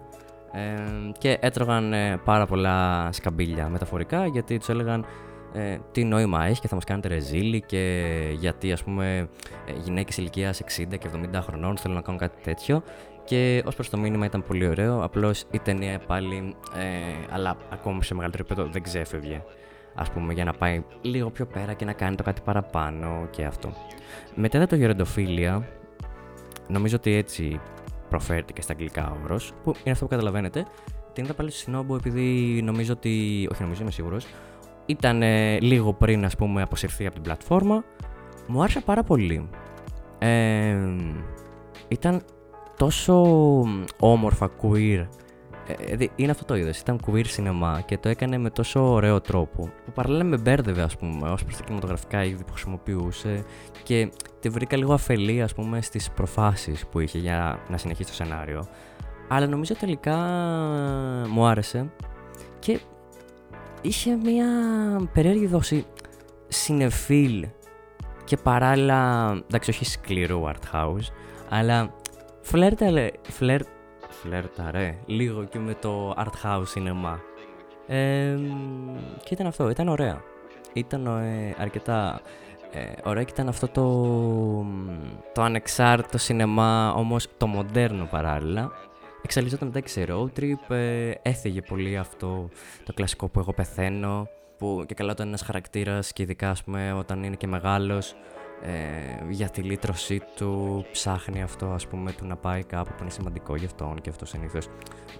και 1.18 1.38
έτρωγαν 1.40 1.92
ε, 1.92 2.20
πάρα 2.24 2.46
πολλά 2.46 3.08
σκαμπίλια 3.12 3.68
μεταφορικά 3.68 4.26
γιατί 4.26 4.58
τους 4.58 4.68
έλεγαν 4.68 5.04
ε, 5.52 5.78
τι 5.92 6.04
νόημα 6.04 6.44
έχει 6.44 6.60
και 6.60 6.68
θα 6.68 6.74
μας 6.74 6.84
κάνετε 6.84 7.08
ρεζίλι 7.08 7.60
και 7.60 8.04
γιατί 8.38 8.72
ας 8.72 8.84
πούμε 8.84 9.28
ε, 9.66 9.72
γυναίκες 9.82 10.16
ηλικίας 10.16 10.60
60 10.62 10.98
και 10.98 11.08
70 11.34 11.40
χρονών 11.42 11.76
θέλουν 11.76 11.96
να 11.96 12.02
κάνουν 12.02 12.20
κάτι 12.20 12.42
τέτοιο 12.42 12.82
και 13.28 13.62
ως 13.66 13.74
προς 13.74 13.90
το 13.90 13.98
μήνυμα 13.98 14.24
ήταν 14.26 14.44
πολύ 14.44 14.68
ωραίο 14.68 15.02
απλώς 15.02 15.44
η 15.50 15.58
ταινία 15.58 15.98
πάλι 15.98 16.54
ε, 16.76 17.34
αλλά 17.34 17.56
ακόμα 17.70 18.02
σε 18.02 18.14
μεγαλύτερο 18.14 18.44
επίπεδο 18.46 18.68
δεν 18.72 18.82
ξέφευγε 18.82 19.42
ας 19.94 20.10
πούμε 20.10 20.32
για 20.32 20.44
να 20.44 20.52
πάει 20.52 20.84
λίγο 21.00 21.30
πιο 21.30 21.46
πέρα 21.46 21.72
και 21.72 21.84
να 21.84 21.92
κάνει 21.92 22.16
το 22.16 22.22
κάτι 22.22 22.40
παραπάνω 22.44 23.26
και 23.30 23.44
αυτό 23.44 23.72
μετά 24.34 24.66
το 24.66 24.76
γεροντοφίλια 24.76 25.68
νομίζω 26.68 26.96
ότι 26.96 27.14
έτσι 27.14 27.60
προφέρεται 28.08 28.52
και 28.52 28.62
στα 28.62 28.72
αγγλικά 28.72 29.16
όρος, 29.24 29.52
που 29.62 29.74
είναι 29.82 29.90
αυτό 29.90 30.04
που 30.04 30.10
καταλαβαίνετε. 30.10 30.66
Την 31.12 31.24
είδα 31.24 31.34
πάλι 31.34 31.50
στο 31.50 31.58
Σινόμπο 31.58 31.94
επειδή 31.94 32.60
νομίζω 32.64 32.92
ότι. 32.92 33.48
Όχι, 33.52 33.62
νομίζω, 33.62 33.82
είμαι 33.82 33.90
σίγουρος. 33.90 34.26
Ήταν 34.86 35.22
ε, 35.22 35.60
λίγο 35.60 35.92
πριν, 35.92 36.24
ας 36.24 36.36
πούμε, 36.36 36.62
αποσυρθεί 36.62 37.04
από 37.04 37.14
την 37.14 37.22
πλατφόρμα. 37.22 37.84
Μου 38.46 38.62
άρεσε 38.62 38.80
πάρα 38.80 39.02
πολύ. 39.02 39.48
Ε, 40.18 40.76
ήταν 41.88 42.22
τόσο 42.78 43.24
όμορφα 43.98 44.50
queer 44.62 45.06
ε, 45.68 46.06
είναι 46.16 46.30
αυτό 46.30 46.44
το 46.44 46.56
είδος. 46.56 46.78
Ήταν 46.78 47.00
queer 47.06 47.24
cinema 47.36 47.78
και 47.84 47.98
το 47.98 48.08
έκανε 48.08 48.38
με 48.38 48.50
τόσο 48.50 48.92
ωραίο 48.92 49.20
τρόπο. 49.20 49.70
Που 49.84 49.92
παράλληλα 49.92 50.24
με 50.24 50.36
μπέρδευε, 50.36 50.82
ας 50.82 50.96
πούμε, 50.96 51.28
ως 51.28 51.44
προς 51.44 51.56
τα 51.56 51.62
κινηματογραφικά 51.62 52.24
είδη 52.24 52.44
που 52.44 52.52
χρησιμοποιούσε 52.52 53.44
και 53.82 54.12
τη 54.40 54.48
βρήκα 54.48 54.76
λίγο 54.76 54.92
αφελή, 54.92 55.42
ας 55.42 55.54
πούμε, 55.54 55.82
στις 55.82 56.10
προφάσεις 56.10 56.86
που 56.86 57.00
είχε 57.00 57.18
για 57.18 57.58
να 57.68 57.76
συνεχίσει 57.76 58.08
το 58.08 58.14
σενάριο. 58.14 58.66
Αλλά 59.28 59.46
νομίζω 59.46 59.74
τελικά 59.74 60.16
μου 61.28 61.46
άρεσε 61.46 61.90
και 62.58 62.80
είχε 63.80 64.16
μια 64.16 64.46
περίεργη 65.12 65.46
δόση 65.46 65.84
συνεφίλ 66.48 67.46
και 68.24 68.36
παράλληλα, 68.36 69.30
εντάξει 69.46 69.70
όχι 69.70 69.84
σκληρού 69.84 70.42
art 70.46 70.76
house, 70.76 71.12
αλλά 71.48 71.94
φλέρτα, 72.48 73.10
φλερ, 73.22 73.60
φλερταρέ 74.08 74.98
λίγο 75.06 75.44
και 75.44 75.58
με 75.58 75.74
το 75.74 76.14
art 76.18 76.46
house 76.46 76.64
cinema. 76.74 77.18
Ε, 77.86 78.36
και 79.24 79.34
ήταν 79.34 79.46
αυτό, 79.46 79.70
ήταν 79.70 79.88
ωραία. 79.88 80.22
Ήταν 80.72 81.06
ε, 81.06 81.54
αρκετά 81.58 82.20
ε, 82.70 82.80
ωραία 83.04 83.22
και 83.22 83.32
ήταν 83.32 83.48
αυτό 83.48 83.68
το, 83.68 83.84
το 85.34 85.42
ανεξάρτητο 85.42 86.18
σινεμά, 86.18 86.92
όμως 86.92 87.26
το 87.36 87.46
μοντέρνο 87.46 88.04
παράλληλα. 88.10 88.72
Εξαλειζόταν 89.22 89.68
μετά 89.68 89.80
και 89.80 89.88
σε 89.88 90.06
road 90.08 90.40
trip, 90.40 90.74
ε, 90.74 91.10
έφυγε 91.22 91.62
πολύ 91.62 91.96
αυτό 91.96 92.48
το 92.84 92.92
κλασικό 92.92 93.28
που 93.28 93.38
εγώ 93.38 93.52
πεθαίνω, 93.52 94.28
που 94.58 94.84
και 94.86 94.94
καλά 94.94 95.10
όταν 95.10 95.26
ένας 95.28 95.42
χαρακτήρας 95.42 96.12
και 96.12 96.22
ειδικά 96.22 96.50
ας 96.50 96.64
πούμε 96.64 96.92
όταν 96.92 97.22
είναι 97.22 97.36
και 97.36 97.46
μεγάλος, 97.46 98.14
ε, 98.62 99.30
για 99.30 99.48
τη 99.48 99.62
λύτρωσή 99.62 100.22
του 100.36 100.84
ψάχνει 100.92 101.42
αυτό 101.42 101.66
ας 101.66 101.86
πούμε 101.86 102.12
του 102.12 102.26
να 102.26 102.36
πάει 102.36 102.64
κάπου 102.64 102.90
που 102.90 103.02
είναι 103.02 103.10
σημαντικό 103.10 103.56
για 103.56 103.66
αυτόν 103.66 104.00
και 104.00 104.10
αυτό 104.10 104.26
συνήθως 104.26 104.68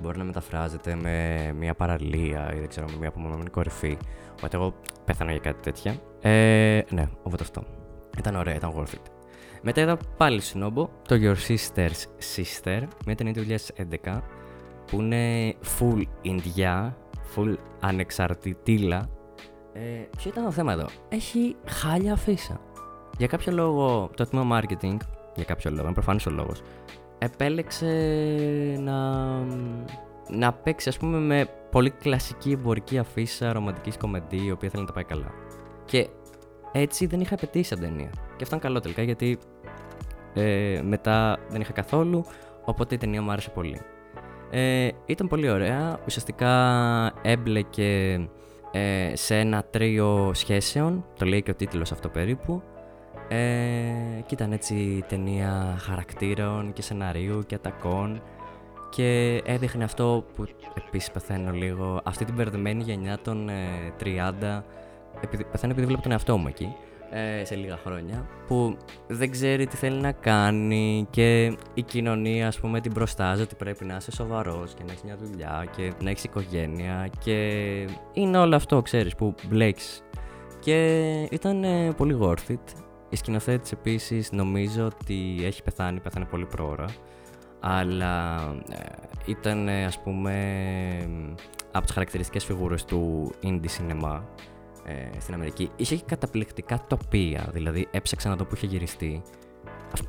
μπορεί 0.00 0.18
να 0.18 0.24
μεταφράζεται 0.24 0.94
με 0.94 1.52
μια 1.58 1.74
παραλία 1.74 2.52
ή 2.54 2.58
δεν 2.58 2.68
ξέρω 2.68 2.86
με 2.90 2.96
μια 2.98 3.08
απομονωμένη 3.08 3.50
κορυφή 3.50 3.96
οπότε 4.36 4.56
εγώ 4.56 4.74
πέθανα 5.04 5.30
για 5.30 5.40
κάτι 5.40 5.60
τέτοια 5.62 5.94
ε, 6.20 6.82
ναι, 6.90 7.08
οπότε 7.22 7.42
αυτό 7.42 7.62
ήταν 8.18 8.36
ωραία, 8.36 8.54
ήταν 8.54 8.72
worth 8.76 8.94
it 8.94 9.10
μετά 9.62 9.80
είδα 9.80 9.98
πάλι 10.16 10.40
συνόμπο 10.40 10.88
το 11.08 11.16
Your 11.20 11.36
Sister's 11.48 12.04
Sister 12.36 12.82
με 13.06 13.14
την 13.14 13.32
του 13.32 13.46
2011 14.04 14.20
που 14.86 15.00
είναι 15.00 15.54
full 15.78 16.02
Ινδιά, 16.22 16.96
full 17.34 17.54
ανεξαρτητήλα 17.80 19.08
ε, 19.72 20.08
ποιο 20.16 20.30
ήταν 20.30 20.44
το 20.44 20.50
θέμα 20.50 20.72
εδώ; 20.72 20.86
Έχει 21.08 21.56
χάλια 21.66 22.12
αφίσα. 22.12 22.60
Για 23.16 23.26
κάποιο 23.26 23.52
λόγο 23.52 24.10
το 24.16 24.26
τμήμα 24.26 24.60
marketing, 24.60 24.96
για 25.34 25.44
κάποιο 25.44 25.70
λόγο, 25.70 25.84
είναι 25.84 25.92
προφανής 25.92 26.26
ο 26.26 26.30
λόγος, 26.30 26.62
επέλεξε 27.18 27.86
να, 28.80 28.96
να 30.28 30.52
παίξει 30.52 30.88
ας 30.88 30.96
πούμε 30.96 31.18
με 31.18 31.48
πολύ 31.70 31.90
κλασική 31.90 32.52
εμπορική 32.52 32.98
αφίσα 32.98 33.52
ρομαντικής 33.52 33.96
κομμεντή 33.96 34.44
η 34.44 34.50
οποία 34.50 34.68
θέλει 34.68 34.82
να 34.82 34.88
τα 34.88 34.94
πάει 34.94 35.04
καλά. 35.04 35.30
Και 35.84 36.08
έτσι 36.72 37.06
δεν 37.06 37.20
είχα 37.20 37.36
πετύχει 37.36 37.64
σαν 37.64 37.80
ταινία. 37.80 38.10
Και 38.36 38.42
αυτό 38.42 38.54
είναι 38.54 38.64
καλό 38.64 38.80
τελικά 38.80 39.02
γιατί 39.02 39.38
ε, 40.34 40.80
μετά 40.84 41.38
δεν 41.48 41.60
είχα 41.60 41.72
καθόλου, 41.72 42.24
οπότε 42.64 42.94
η 42.94 42.98
ταινία 42.98 43.22
μου 43.22 43.30
άρεσε 43.30 43.50
πολύ. 43.50 43.80
Ε, 44.50 44.88
ήταν 45.06 45.28
πολύ 45.28 45.50
ωραία, 45.50 45.98
ουσιαστικά 46.06 46.52
έμπλεκε 47.22 48.20
ε, 48.72 49.12
σε 49.14 49.38
ένα 49.38 49.64
τρίο 49.70 50.30
σχέσεων, 50.34 51.04
το 51.18 51.26
λέει 51.26 51.42
και 51.42 51.50
ο 51.50 51.54
τίτλος 51.54 51.92
αυτό 51.92 52.08
περίπου, 52.08 52.62
ε, 53.28 53.40
και 54.26 54.34
ήταν 54.34 54.52
έτσι 54.52 55.04
ταινία 55.08 55.76
χαρακτήρων 55.78 56.72
και 56.72 56.82
σεναρίου 56.82 57.42
και 57.46 57.54
ατακών 57.54 58.22
και 58.90 59.42
έδειχνε 59.44 59.84
αυτό 59.84 60.24
που 60.34 60.44
επίσης 60.86 61.10
πεθαίνω 61.10 61.52
λίγο, 61.52 62.00
αυτή 62.04 62.24
την 62.24 62.34
μπερδεμένη 62.34 62.82
γενιά 62.82 63.18
των 63.22 63.48
ε, 63.48 63.92
30, 64.00 64.62
επειδή, 65.20 65.44
πεθαίνω 65.44 65.72
επειδή 65.72 65.86
βλέπω 65.86 66.02
τον 66.02 66.12
εαυτό 66.12 66.36
μου 66.36 66.48
εκεί, 66.48 66.74
ε, 67.10 67.44
σε 67.44 67.54
λίγα 67.54 67.76
χρόνια, 67.76 68.28
που 68.46 68.76
δεν 69.06 69.30
ξέρει 69.30 69.66
τι 69.66 69.76
θέλει 69.76 70.00
να 70.00 70.12
κάνει 70.12 71.06
και 71.10 71.56
η 71.74 71.82
κοινωνία 71.82 72.46
ας 72.46 72.60
πούμε 72.60 72.80
την 72.80 72.92
προστάζει 72.92 73.42
ότι 73.42 73.54
πρέπει 73.54 73.84
να 73.84 73.96
είσαι 73.96 74.10
σοβαρός 74.10 74.74
και 74.74 74.82
να 74.86 74.90
έχεις 74.92 75.02
μια 75.02 75.16
δουλειά 75.16 75.66
και 75.76 75.92
να 76.02 76.10
έχεις 76.10 76.24
οικογένεια 76.24 77.10
και 77.18 77.36
είναι 78.12 78.38
όλο 78.38 78.56
αυτό 78.56 78.82
ξέρεις 78.82 79.14
που 79.14 79.34
μπλέξεις 79.48 80.02
και 80.58 81.10
ήταν 81.30 81.64
ε, 81.64 81.92
πολύ 81.96 82.18
worth 82.20 82.52
it 82.52 82.87
η 83.08 83.16
σκηνοθέτης 83.16 83.72
επίσης 83.72 84.32
νομίζω 84.32 84.84
ότι 84.84 85.40
έχει 85.42 85.62
πεθάνει, 85.62 86.00
πέθανε 86.00 86.24
πολύ 86.24 86.46
πρόωρα. 86.46 86.86
Αλλά 87.60 88.36
ε, 88.70 88.76
ήταν 89.26 89.68
ας 89.68 90.02
πούμε 90.02 90.34
από 91.72 91.84
τις 91.84 91.94
χαρακτηριστικές 91.94 92.44
φιγούρες 92.44 92.84
του 92.84 93.32
indie 93.42 93.66
cinema 93.78 94.20
ε, 94.84 95.20
στην 95.20 95.34
Αμερική. 95.34 95.70
Είχε 95.76 96.00
καταπληκτικά 96.06 96.84
τοπία, 96.86 97.48
δηλαδή 97.52 97.88
έψαξα 97.90 98.28
να 98.28 98.36
δω 98.36 98.44
που 98.44 98.54
είχε 98.54 98.66
γυριστεί. 98.66 99.22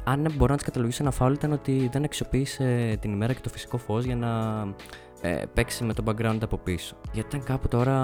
αν 0.03 0.33
μπορώ 0.35 0.51
να 0.51 0.57
τις 0.57 0.65
καταλογίσω 0.65 1.03
ένα 1.03 1.11
φάουλ 1.11 1.33
ήταν 1.33 1.51
ότι 1.51 1.89
δεν 1.91 2.03
αξιοποίησε 2.03 2.97
την 3.01 3.11
ημέρα 3.11 3.33
και 3.33 3.41
το 3.41 3.49
φυσικό 3.49 3.77
φως 3.77 4.03
για 4.05 4.15
να 4.15 4.63
ε, 5.21 5.43
παίξει 5.53 5.83
με 5.83 5.93
το 5.93 6.03
background 6.05 6.37
από 6.41 6.57
πίσω. 6.57 6.95
Γιατί 7.11 7.35
ήταν 7.35 7.43
κάπου 7.45 7.67
τώρα 7.67 7.97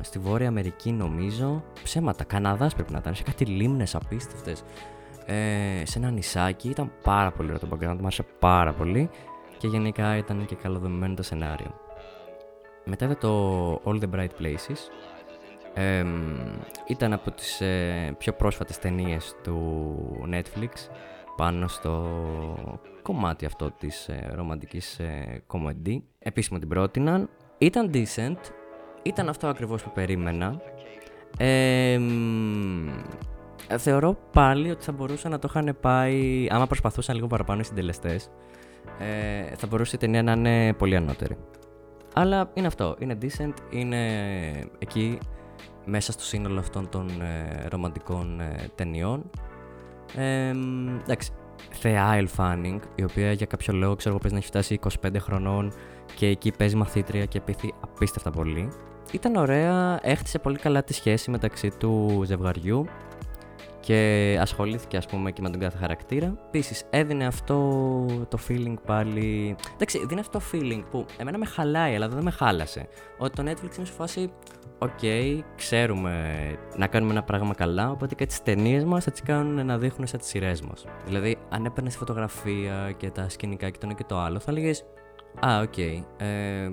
στη 0.00 0.18
Βόρεια 0.18 0.48
Αμερική 0.48 0.92
νομίζω, 0.92 1.64
ψέματα, 1.82 2.24
Καναδάς 2.24 2.74
πρέπει 2.74 2.92
να 2.92 2.98
ήταν, 2.98 3.14
σε 3.14 3.22
κάτι 3.22 3.44
λίμνες 3.44 3.94
απίστευτες, 3.94 4.62
ε, 5.26 5.82
σε 5.84 5.98
ένα 5.98 6.10
νησάκι, 6.10 6.68
ήταν 6.68 6.92
πάρα 7.02 7.30
πολύ 7.30 7.48
ωραίο 7.48 7.68
το 7.68 7.68
background, 7.70 7.96
μου 7.96 8.06
άρεσε 8.06 8.22
πάρα 8.38 8.72
πολύ. 8.72 9.10
Και 9.58 9.66
γενικά 9.66 10.16
ήταν 10.16 10.44
και 10.46 10.54
καλοδομημένο 10.54 11.14
το 11.14 11.22
σενάριο. 11.22 11.74
Μετά 12.84 13.04
είδα 13.04 13.16
το 13.16 13.74
All 13.84 14.00
the 14.00 14.14
Bright 14.14 14.28
Places, 14.40 14.78
ε, 15.74 16.04
ήταν 16.86 17.12
από 17.12 17.30
τις 17.30 17.60
ε, 17.60 18.14
πιο 18.18 18.32
πρόσφατες 18.32 18.78
ταινίες 18.78 19.34
του 19.42 20.28
Netflix 20.32 20.70
πάνω 21.36 21.68
στο 21.68 22.08
κομμάτι 23.02 23.44
αυτό 23.44 23.70
της 23.70 24.08
ε, 24.08 24.32
ρομαντικής 24.34 24.98
ε, 24.98 25.42
κομμεντή. 25.46 26.04
Επίσημα 26.18 26.58
την 26.58 26.68
πρότειναν. 26.68 27.28
Ήταν 27.58 27.90
decent. 27.94 28.36
Ήταν 29.02 29.28
αυτό 29.28 29.46
ακριβώς 29.46 29.82
που 29.82 29.90
περίμενα. 29.94 30.60
Ε, 31.38 31.98
θεωρώ 33.78 34.18
πάλι 34.32 34.70
ότι 34.70 34.84
θα 34.84 34.92
μπορούσαν 34.92 35.30
να 35.30 35.38
το 35.38 35.48
είχαν 35.50 35.76
πάει, 35.80 36.46
άμα 36.50 36.66
προσπαθούσαν 36.66 37.14
λίγο 37.14 37.26
παραπάνω 37.26 37.60
οι 37.60 37.64
συντελεστές, 37.64 38.30
ε, 38.98 39.54
θα 39.56 39.66
μπορούσε 39.66 39.96
η 39.96 39.98
ταινία 39.98 40.22
να 40.22 40.32
είναι 40.32 40.72
πολύ 40.72 40.96
ανώτερη. 40.96 41.36
Αλλά 42.14 42.50
είναι 42.54 42.66
αυτό, 42.66 42.96
είναι 42.98 43.18
decent, 43.22 43.54
είναι 43.70 44.06
εκεί 44.78 45.18
μέσα 45.84 46.12
στο 46.12 46.22
σύνολο 46.22 46.58
αυτών 46.58 46.88
των 46.88 47.20
ε, 47.20 47.66
ρομαντικών 47.68 48.40
ε, 48.40 48.68
ταινιών. 48.74 49.30
Ε, 50.14 50.50
εντάξει, 51.02 51.30
θεά 51.70 52.14
Ελφάνινγκ, 52.14 52.80
η 52.94 53.04
οποία 53.04 53.32
για 53.32 53.46
κάποιο 53.46 53.74
λόγο 53.74 53.96
ξέρω 53.96 54.18
εγώ 54.22 54.30
να 54.32 54.38
έχει 54.38 54.46
φτάσει 54.46 54.78
25 55.04 55.16
χρονών 55.18 55.72
και 56.14 56.26
εκεί 56.26 56.50
παίζει 56.50 56.76
μαθήτρια 56.76 57.24
και 57.24 57.40
πείθει 57.40 57.74
απίστευτα 57.80 58.30
πολύ. 58.30 58.68
Ήταν 59.12 59.36
ωραία, 59.36 59.98
έχτισε 60.02 60.38
πολύ 60.38 60.58
καλά 60.58 60.84
τη 60.84 60.92
σχέση 60.92 61.30
μεταξύ 61.30 61.70
του 61.78 62.22
ζευγαριού 62.26 62.86
και 63.80 64.38
ασχολήθηκε 64.40 64.96
ας 64.96 65.06
πούμε 65.06 65.30
και 65.30 65.42
με 65.42 65.50
τον 65.50 65.60
κάθε 65.60 65.78
χαρακτήρα. 65.78 66.34
Επίσης, 66.46 66.84
έδινε 66.90 67.26
αυτό 67.26 67.56
το 68.28 68.38
feeling 68.48 68.74
πάλι. 68.86 69.56
Εντάξει, 69.74 70.06
δίνει 70.06 70.20
αυτό 70.20 70.38
το 70.38 70.44
feeling 70.52 70.82
που 70.90 71.06
εμένα 71.18 71.38
με 71.38 71.46
χαλάει, 71.46 71.94
αλλά 71.94 72.08
δεν 72.08 72.22
με 72.22 72.30
χάλασε. 72.30 72.88
Ότι 73.18 73.42
το 73.42 73.50
Netflix 73.50 73.76
είναι 73.76 73.86
σε 73.86 73.92
φάση. 73.92 74.30
Ok, 74.78 74.90
okay, 75.02 75.40
ξέρουμε 75.56 76.34
να 76.76 76.86
κάνουμε 76.86 77.12
ένα 77.12 77.22
πράγμα 77.22 77.54
καλά, 77.54 77.90
οπότε 77.90 78.14
και 78.14 78.26
τις 78.26 78.42
ταινίες 78.42 78.84
μας 78.84 79.04
θα 79.04 79.10
τις 79.10 79.22
κάνουν 79.22 79.66
να 79.66 79.78
δείχνουν 79.78 80.06
σαν 80.06 80.18
τις 80.18 80.28
σειρές 80.28 80.60
μας. 80.60 80.84
Δηλαδή, 81.04 81.38
αν 81.48 81.64
έπαιρνες 81.64 81.92
τη 81.92 81.98
φωτογραφία 81.98 82.94
και 82.96 83.10
τα 83.10 83.28
σκηνικά 83.28 83.70
και 83.70 83.78
το 83.78 83.86
ένα 83.86 83.94
και 83.94 84.04
το 84.04 84.18
άλλο, 84.18 84.38
θα 84.38 84.50
έλεγες. 84.50 84.84
Α, 85.46 85.60
ok. 85.62 85.72
Okay, 85.76 86.02
ε, 86.16 86.68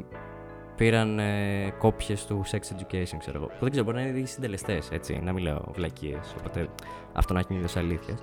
πήραν 0.76 1.20
ε, 1.20 1.74
κόπιες 1.78 2.26
του 2.26 2.44
Sex 2.52 2.58
Education, 2.58 3.18
ξέρω 3.18 3.38
εγώ. 3.38 3.46
Που 3.46 3.60
δεν 3.60 3.70
ξέρω, 3.70 3.86
μπορεί 3.86 3.98
να 3.98 4.04
είναι 4.04 4.20
οι 4.20 4.26
συντελεστές, 4.26 4.90
έτσι, 4.92 5.20
να 5.24 5.34
μην 5.34 5.44
λέω 5.44 5.66
βλακίες. 5.74 6.36
Οπότε 6.40 6.68
αυτό 7.14 7.34
να 7.34 7.40
έχει 7.40 7.54
μια 7.54 7.68
αλήθεια. 7.76 8.18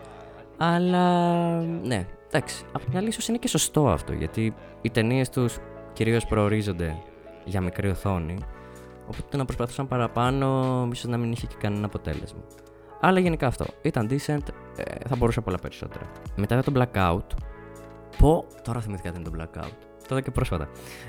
Αλλά 0.57 1.61
ναι, 1.61 2.07
εντάξει. 2.31 2.65
Από 2.73 2.85
την 2.85 2.97
άλλη, 2.97 3.09
ίσως 3.09 3.29
είναι 3.29 3.39
και 3.39 3.49
σωστό 3.49 3.89
αυτό, 3.89 4.13
γιατί 4.13 4.55
οι 4.81 4.91
ταινίες 4.91 5.31
τους 5.31 5.59
κυρίως 5.93 6.27
προορίζονται 6.27 6.97
για 7.45 7.61
μικρή 7.61 7.89
οθόνη. 7.89 8.39
Οπότε 9.11 9.37
να 9.37 9.45
προσπαθούσαν 9.45 9.89
παραπάνω, 9.89 10.89
ίσως 10.93 11.11
να 11.11 11.17
μην 11.17 11.33
είχε 11.33 11.47
και 11.47 11.57
κανένα 11.59 11.87
αποτέλεσμα. 11.87 12.41
Αλλά 13.01 13.21
γενικά 13.21 13.47
αυτό. 13.47 13.67
Ήταν 13.83 14.09
decent, 14.11 14.49
ε, 14.77 15.09
θα 15.09 15.17
μπορούσα 15.17 15.43
πολλά 15.43 15.59
περισσότερα. 15.59 16.11
Μετά 16.37 16.55
για 16.55 16.63
το 16.63 16.73
blackout. 16.77 17.37
Πω, 18.19 18.45
τώρα 18.63 18.81
θυμηθήκα 18.81 19.11
τι 19.13 19.21
είναι 19.21 19.29
το 19.29 19.37
blackout 19.39 19.91
το 20.11 20.17
είδα 20.17 20.25
και 20.25 20.31
πρόσφατα. 20.31 20.69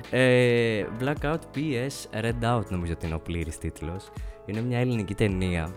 Ε, 0.10 0.86
Blackout 1.00 1.39
PS 1.55 2.22
Red 2.24 2.58
Out 2.58 2.67
νομίζω 2.70 2.93
ότι 2.93 3.05
είναι 3.05 3.15
ο 3.15 3.20
πλήρης 3.20 3.58
τίτλος. 3.58 4.10
Είναι 4.46 4.62
μια 4.62 4.79
ελληνική 4.79 5.15
ταινία. 5.15 5.74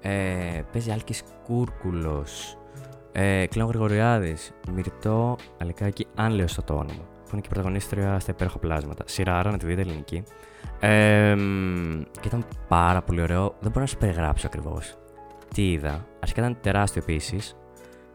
Ε, 0.00 0.62
παίζει 0.72 0.90
Άλκης 0.90 1.22
Κούρκουλος, 1.44 2.58
ε, 3.12 3.46
Κλέον 3.46 3.68
Γρηγοριάδης, 3.68 4.52
Μυρτό 4.72 5.36
Αλικάκη, 5.58 6.06
αν 6.14 6.32
λέω 6.32 6.46
στο 6.46 6.62
το 6.62 6.74
όνομα. 6.74 7.15
Που 7.26 7.32
είναι 7.32 7.40
και 7.40 7.48
πρωταγωνίστρια 7.48 8.18
στα 8.18 8.30
υπέροχα 8.30 8.58
πλάσματα. 8.58 9.04
Σειράρα 9.06 9.50
να 9.50 9.58
τη 9.58 9.66
δείτε 9.66 9.80
ελληνική. 9.80 10.22
Ε, 10.80 11.34
και 12.20 12.26
ήταν 12.26 12.44
πάρα 12.68 13.02
πολύ 13.02 13.22
ωραίο. 13.22 13.54
Δεν 13.60 13.70
μπορώ 13.70 13.80
να 13.80 13.86
σας 13.86 13.96
περιγράψω 13.96 14.46
ακριβώς 14.46 14.96
τι 15.54 15.72
είδα. 15.72 16.06
Αρχικά 16.20 16.40
ήταν 16.40 16.58
τεράστιο 16.60 17.02
επίσης. 17.04 17.56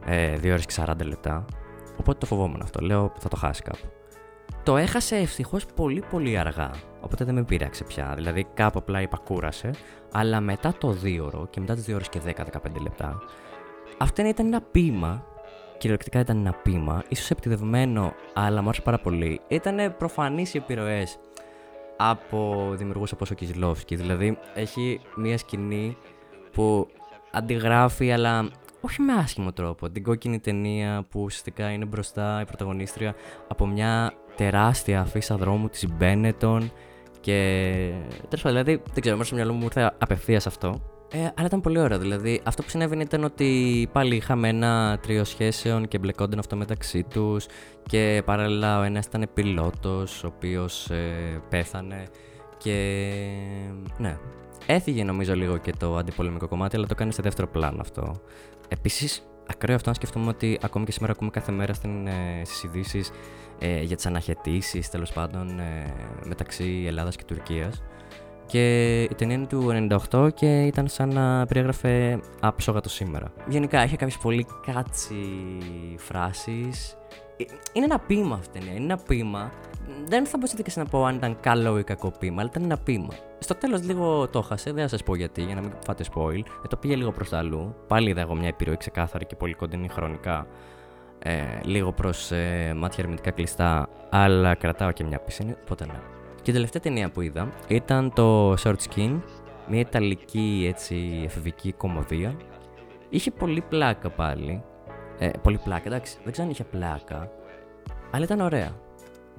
Ε, 0.06 0.38
2 0.38 0.52
ώρες 0.52 0.66
και 0.66 0.74
40 0.86 1.06
λεπτά. 1.06 1.46
Οπότε 1.98 2.18
το 2.18 2.26
φοβόμουν 2.26 2.62
αυτό. 2.62 2.80
Λέω 2.80 3.14
θα 3.20 3.30
το 3.30 3.36
χάσει 3.36 3.62
κάπου. 3.62 3.92
Το 4.64 4.78
έχασε 4.78 5.16
ευτυχώς 5.16 5.66
πολύ 5.66 6.04
πολύ 6.10 6.38
αργά. 6.38 6.72
Οπότε 7.02 7.26
δεν 7.26 7.34
με 7.34 7.44
πείραξε 7.44 7.84
πια. 7.84 8.12
Δηλαδή 8.16 8.48
κάπου 8.54 8.80
απλά 8.80 9.02
υπακούρασε. 9.02 9.72
Αλλά 10.12 10.42
μετά 10.42 10.74
το 10.78 10.96
2 11.04 11.20
ώρο 11.22 11.48
και 11.50 11.60
μετά 11.60 11.74
τις 11.74 11.86
2 11.88 11.94
ώρες 11.94 12.10
και 12.10 12.20
10-15 12.20 12.82
λεπτά. 12.82 13.20
Αυτό 13.98 14.26
ήταν 14.26 14.46
ένα 14.46 14.62
πείμα. 14.62 15.26
Κυριολεκτικά 15.82 16.20
ήταν 16.20 16.38
ένα 16.38 16.54
πείμα. 16.54 17.04
ίσως 17.08 17.30
επιτεδευμένο, 17.30 18.14
αλλά 18.34 18.62
μου 18.62 18.68
άρεσε 18.68 18.82
πάρα 18.82 19.00
πολύ. 19.00 19.40
Ήταν 19.48 19.96
προφανείς 19.98 20.54
οι 20.54 20.58
επιρροές 20.58 21.20
από 21.98 22.70
δημιουργούς 22.74 23.12
όπως 23.12 23.32
ο 23.32 23.34
Κιζλόφσκι. 23.34 23.96
Δηλαδή 23.96 24.38
έχει 24.54 25.02
μία 25.16 25.38
σκηνή 25.38 25.98
που 26.52 26.88
αντιγράφει, 27.32 28.12
αλλά 28.12 28.50
όχι 28.82 29.02
με 29.02 29.14
άσχημο 29.14 29.54
τρόπο. 29.54 29.90
Την 29.90 30.04
κόκκινη 30.04 30.40
ταινία 30.40 31.06
που 31.10 31.22
ουσιαστικά 31.22 31.72
είναι 31.72 31.86
μπροστά 31.86 32.42
η 32.42 32.46
πρωταγωνίστρια 32.46 33.16
από 33.48 33.68
μια 33.68 34.14
τεράστια 34.36 35.02
αφίσα 35.02 35.38
δρόμου 35.38 35.70
της 35.70 35.88
Μπένετον 35.94 36.72
και. 37.20 37.40
Τέλος 38.30 38.44
πάντων, 38.44 38.64
δηλαδή 38.64 38.84
δεν 38.94 39.02
ξέρω, 39.02 39.16
μέσα 39.16 39.28
στο 39.28 39.36
μυαλό 39.36 39.54
μου 39.54 39.64
ήρθε 39.64 39.94
απευθείας 39.98 40.48
αυτό. 40.48 40.91
Ε, 41.14 41.20
αλλά 41.20 41.46
ήταν 41.46 41.62
πολύ 41.62 41.80
ωραίο. 41.80 41.98
Δηλαδή, 41.98 42.42
αυτό 42.44 42.64
που 42.64 42.70
συνέβαινε 42.70 43.04
ήταν 43.04 43.24
ότι 43.24 43.90
πάλι 43.92 44.16
είχαμε 44.16 44.48
ένα 44.48 45.00
τρίο 45.02 45.24
σχέσεων 45.24 45.88
και 45.88 45.98
μπλεκόντων 45.98 46.40
αυτό 46.40 46.56
μεταξύ 46.56 47.04
τους. 47.04 47.46
Και 47.84 48.22
παράλληλα 48.26 48.80
ο 48.80 48.84
ένας 48.84 49.06
ήταν 49.06 49.30
πιλότος, 49.34 50.24
ο 50.24 50.28
οποίος 50.28 50.90
ε, 50.90 51.42
πέθανε. 51.50 52.04
Και 52.58 53.08
ναι, 53.98 54.18
έφυγε 54.66 55.04
νομίζω 55.04 55.36
λίγο 55.36 55.58
και 55.58 55.74
το 55.80 55.98
αντιπολεμικό 55.98 56.48
κομμάτι, 56.48 56.76
αλλά 56.76 56.86
το 56.86 56.96
κάνει 56.96 57.14
σε 57.14 57.22
δεύτερο 57.22 57.48
πλάνο 57.48 57.82
αυτό. 57.82 58.22
Επίσης, 58.68 59.24
ακραίο 59.48 59.76
αυτό 59.76 59.90
να 59.90 59.96
σκεφτούμε 59.96 60.28
ότι 60.28 60.60
ακόμη 60.62 60.86
και 60.86 60.92
σήμερα 60.92 61.12
ακούμε 61.12 61.30
κάθε 61.30 61.52
μέρα 61.52 61.74
στην, 61.74 62.08
ε, 62.08 62.42
στις 62.46 62.64
ειδήσεις 62.64 63.12
ε, 63.60 63.82
για 63.82 63.96
τις 63.96 64.06
αναχαιτήσεις 64.06 64.90
τέλος 64.90 65.12
πάντων 65.12 65.60
ε, 65.60 65.94
μεταξύ 66.26 66.84
Ελλάδας 66.88 67.16
και 67.16 67.24
Τουρκίας 67.24 67.84
και 68.52 69.02
η 69.02 69.16
ταινία 69.16 69.36
είναι 69.36 69.46
του 69.46 69.88
98 70.12 70.34
και 70.34 70.66
ήταν 70.66 70.88
σαν 70.88 71.14
να 71.14 71.46
περιέγραφε 71.46 72.20
άψογα 72.40 72.80
το 72.82 72.90
σήμερα. 72.90 73.32
Γενικά 73.48 73.84
είχε 73.84 73.96
κάποιες 73.96 74.18
πολύ 74.18 74.46
κάτσι 74.66 75.16
φράσεις. 75.98 76.98
Ε, 77.38 77.44
είναι 77.74 77.86
ένα 77.86 78.00
ποίημα 78.00 78.36
αυτή 78.36 78.58
η 78.58 78.60
ταινία. 78.60 78.76
Είναι 78.76 78.94
ένα 78.94 78.98
ποίημα. 79.08 79.52
Δεν 80.08 80.26
θα 80.26 80.38
μπορούσα 80.38 80.80
να 80.80 80.86
πω 80.86 81.06
αν 81.06 81.16
ήταν 81.16 81.38
καλό 81.40 81.80
ή 81.80 81.84
κακό 81.84 82.12
ποίημα, 82.20 82.42
αλλά 82.42 82.50
ήταν 82.50 82.64
ένα 82.64 82.78
ποίημα. 82.78 83.14
Στο 83.40 83.56
τέλος 83.56 83.84
λίγο 83.84 84.28
το 84.28 84.42
χάσε, 84.42 84.72
δεν 84.72 84.84
θα 84.84 84.90
σας 84.90 85.04
πω 85.04 85.16
γιατί, 85.16 85.42
για 85.42 85.56
να 85.56 85.62
μην 85.62 85.72
φάτε 85.86 86.06
spoil. 86.14 86.40
Ε, 86.64 86.68
το 86.70 86.78
πήγε 86.78 86.96
λίγο 86.96 87.12
προς 87.12 87.30
τα 87.30 87.38
αλλού. 87.38 87.76
Πάλι 87.88 88.10
είδα 88.10 88.22
εγώ 88.22 88.36
μια 88.36 88.48
επιρροή 88.48 88.78
ξεκάθαρη 88.78 89.26
και 89.26 89.36
πολύ 89.36 89.54
κοντινή 89.54 89.88
χρονικά. 89.88 90.48
Ε, 91.20 91.44
λίγο 91.64 91.92
προς 91.92 92.32
ε, 92.32 92.74
μάτια 92.78 93.04
ερμητικά 93.04 93.32
κλειστά, 93.32 93.90
αλλά 94.10 94.56
κρατάω 94.56 94.92
και 94.92 95.04
μια 95.04 95.20
πίσινη, 95.20 95.56
οπότε 95.64 95.86
ναι. 95.86 96.21
Και 96.42 96.52
η 96.52 96.54
τελευταία 96.54 96.82
ταινία 96.82 97.12
που 97.12 97.22
είδα 97.22 97.52
ήταν 97.68 98.14
το 98.14 98.54
Short 98.54 98.76
Skin, 98.90 99.20
μια 99.68 99.80
ιταλική 99.80 100.66
έτσι 100.70 101.22
εφηβική 101.24 101.72
κομμωδία. 101.72 102.36
Είχε 103.10 103.32
πολύ 103.32 103.62
πλάκα 103.62 104.10
πάλι. 104.10 104.64
Ε, 105.20 105.30
πολύ 105.42 105.60
πλάκα, 105.64 105.84
εντάξει, 105.86 106.18
δεν 106.24 106.32
ξέρω 106.32 106.48
αν 106.48 106.54
είχε 106.54 106.64
πλάκα, 106.64 107.32
αλλά 108.12 108.24
ήταν 108.24 108.40
ωραία. 108.40 108.76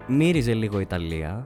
Μύριζε 0.07 0.55
λίγο 0.55 0.81
Ιταλία. 0.81 1.45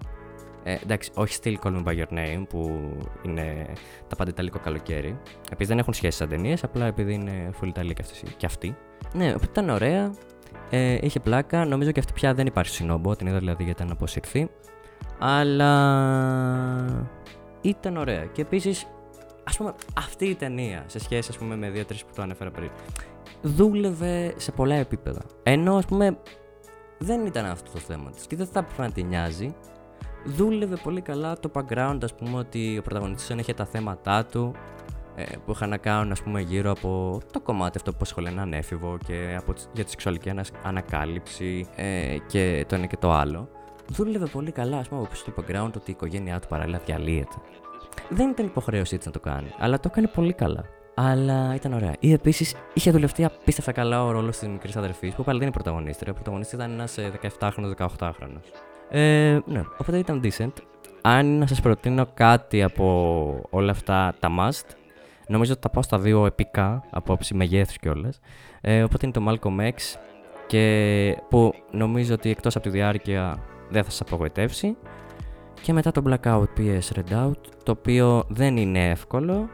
Ε, 0.63 0.77
εντάξει, 0.83 1.11
όχι 1.15 1.35
στυλ 1.35 1.59
Call 1.63 1.77
Me 1.77 1.85
By 1.85 1.99
Your 1.99 2.19
Name 2.19 2.45
που 2.49 2.91
είναι 3.23 3.67
τα 4.09 4.17
πάντα 4.17 4.31
Ιταλικό 4.31 4.59
καλοκαίρι. 4.59 5.19
Επίσης 5.51 5.69
δεν 5.69 5.79
έχουν 5.79 5.93
σχέση 5.93 6.17
σαν 6.17 6.29
ταινίες, 6.29 6.65
απλά 6.65 6.87
επειδή 6.87 7.15
είναι 7.15 7.51
full 7.61 7.67
Ιταλία 7.67 7.95
και, 8.37 8.47
αυτή. 8.47 8.77
Ναι, 9.13 9.29
οπότε 9.29 9.47
ήταν 9.51 9.69
ωραία. 9.69 10.15
Ε, 10.71 10.99
είχε 11.01 11.21
πλάκα. 11.21 11.65
Νομίζω 11.65 11.91
και 11.91 12.01
αυτή 12.01 12.13
πια 12.13 12.35
δεν 12.35 12.47
υπάρχει 12.47 12.73
συνόμπο. 12.73 13.17
Την 13.17 13.27
είδα 13.27 13.39
δηλαδή 13.39 13.65
γιατί 13.65 13.83
ήταν 13.83 13.93
αποσυρθεί. 13.93 14.51
Αλλά 15.19 17.07
ήταν 17.61 17.97
ωραία. 17.97 18.25
Και 18.25 18.43
επίσης, 18.43 18.87
ας 19.45 19.57
πούμε, 19.57 19.75
αυτή 19.97 20.27
η 20.27 20.35
ταινία 20.35 20.85
σε 20.87 20.99
σχέση 20.99 21.29
ας 21.31 21.39
πούμε, 21.39 21.57
με 21.57 21.71
δύο-τρει 21.71 21.97
που 21.97 22.13
το 22.15 22.23
ανέφερα 22.23 22.51
πριν, 22.51 22.71
δούλευε 23.43 24.35
σε 24.37 24.53
πολλά 24.53 24.75
επίπεδα. 24.75 25.23
Ενώ 25.43 25.77
ας 25.77 25.85
πούμε 25.85 26.19
δεν 26.99 27.27
ήταν 27.27 27.45
αυτό 27.45 27.71
το 27.71 27.79
θέμα 27.79 28.11
της 28.11 28.27
και 28.27 28.37
δεν 28.37 28.47
θα 28.47 28.59
έπρεπε 28.59 28.83
να 28.83 28.93
τη 28.93 29.03
νοιάζει. 29.03 29.55
Δούλευε 30.25 30.77
πολύ 30.83 31.01
καλά 31.01 31.39
το 31.39 31.51
background, 31.55 31.99
ας 32.03 32.15
πούμε, 32.15 32.39
ότι 32.39 32.79
ο 32.79 32.83
πρωταγωνιστής 32.83 33.29
δεν 33.29 33.39
είχε 33.39 33.55
τα 33.55 33.65
θέματα 33.65 34.25
του 34.25 34.55
ε, 35.17 35.25
που 35.45 35.51
είχαν 35.51 35.69
να 35.69 35.77
κάνουν 35.77 36.13
ας 36.13 36.23
πούμε, 36.23 36.41
γύρω 36.41 36.71
από 36.71 37.21
το 37.33 37.41
κομμάτι 37.41 37.77
αυτό 37.77 37.93
που 37.93 37.99
ασχολεί 38.01 38.29
έναν 38.29 38.53
έφηβο 38.53 38.99
και 39.07 39.37
από, 39.39 39.53
για 39.73 39.85
τη 39.85 39.91
σεξουαλική 39.91 40.33
ανακάλυψη 40.63 41.67
ε, 41.77 42.17
και 42.27 42.65
το 42.69 42.75
ένα 42.75 42.87
και 42.87 42.97
το 42.97 43.13
άλλο 43.13 43.49
δούλευε 43.89 44.27
πολύ 44.27 44.51
καλά, 44.51 44.79
ας 44.79 44.89
πούμε, 44.89 45.03
από 45.03 45.15
στο 45.15 45.33
background 45.37 45.71
ότι 45.77 45.91
η 45.91 45.93
οικογένειά 45.93 46.41
του 46.41 46.49
παράλληλα 46.49 46.81
διαλύεται. 46.85 47.35
Δεν 48.09 48.29
ήταν 48.29 48.47
υποχρέωσή 48.47 48.99
τη 48.99 49.07
να 49.07 49.13
το 49.13 49.21
κάνει, 49.21 49.49
αλλά 49.59 49.81
το 49.81 49.89
έκανε 49.93 50.07
πολύ 50.07 50.33
καλά. 50.33 50.65
Αλλά 50.95 51.55
ήταν 51.55 51.73
ωραία. 51.73 51.95
Ή 52.01 52.13
επίσης 52.13 52.55
είχε 52.75 52.91
δουλευτεί 52.91 53.25
απίστευτα 53.25 53.73
καλά 53.73 54.05
ο 54.05 54.11
ρόλος 54.11 54.39
της 54.39 54.49
μικρής 54.49 54.77
αδερφής, 54.77 55.15
που 55.15 55.25
πάλι 55.25 55.39
δεν 55.39 55.47
είναι 55.47 55.57
πρωταγωνίστρια. 55.57 56.13
Ο 56.13 56.15
πρωταγωνιστή 56.15 56.55
ήταν 56.55 56.71
ένας 56.71 56.99
17χρονο, 57.39 57.75
18χρονο. 57.77 58.41
Ε, 58.89 59.39
ναι, 59.47 59.63
οπότε 59.79 59.99
ήταν 59.99 60.21
decent. 60.25 60.53
Αν 61.03 61.39
να 61.39 61.47
σας 61.47 61.61
προτείνω 61.61 62.07
κάτι 62.15 62.63
από 62.63 63.41
όλα 63.51 63.71
αυτά 63.71 64.15
τα 64.21 64.29
must, 64.39 64.77
νομίζω 65.27 65.53
ότι 65.53 65.61
θα 65.61 65.71
πάω 65.71 65.83
στα 65.83 65.99
δύο 65.99 66.27
επικά 66.27 66.85
από 66.91 67.13
όψη 67.13 67.35
μεγέθους 67.35 67.79
κιόλας. 67.79 68.21
Ε, 68.61 68.83
οπότε 68.83 69.07
είναι 69.07 69.15
το 69.15 69.25
Malcolm 69.29 69.61
X 69.61 69.99
και 70.47 71.17
που 71.29 71.55
νομίζω 71.71 72.15
ότι 72.15 72.31
εκτός 72.31 72.57
από 72.57 72.65
τη 72.65 72.71
διάρκεια 72.71 73.39
δεν 73.71 73.85
θα 73.85 73.91
σας 73.91 74.01
απογοητεύσει. 74.01 74.77
Και 75.63 75.73
μετά 75.73 75.91
το 75.93 76.03
Blackout 76.07 76.45
PS 76.59 76.99
Redout, 76.99 77.33
το 77.63 77.73
οποίο 77.73 78.25
δεν 78.29 78.57
είναι 78.57 78.91
εύκολο, 78.91 79.49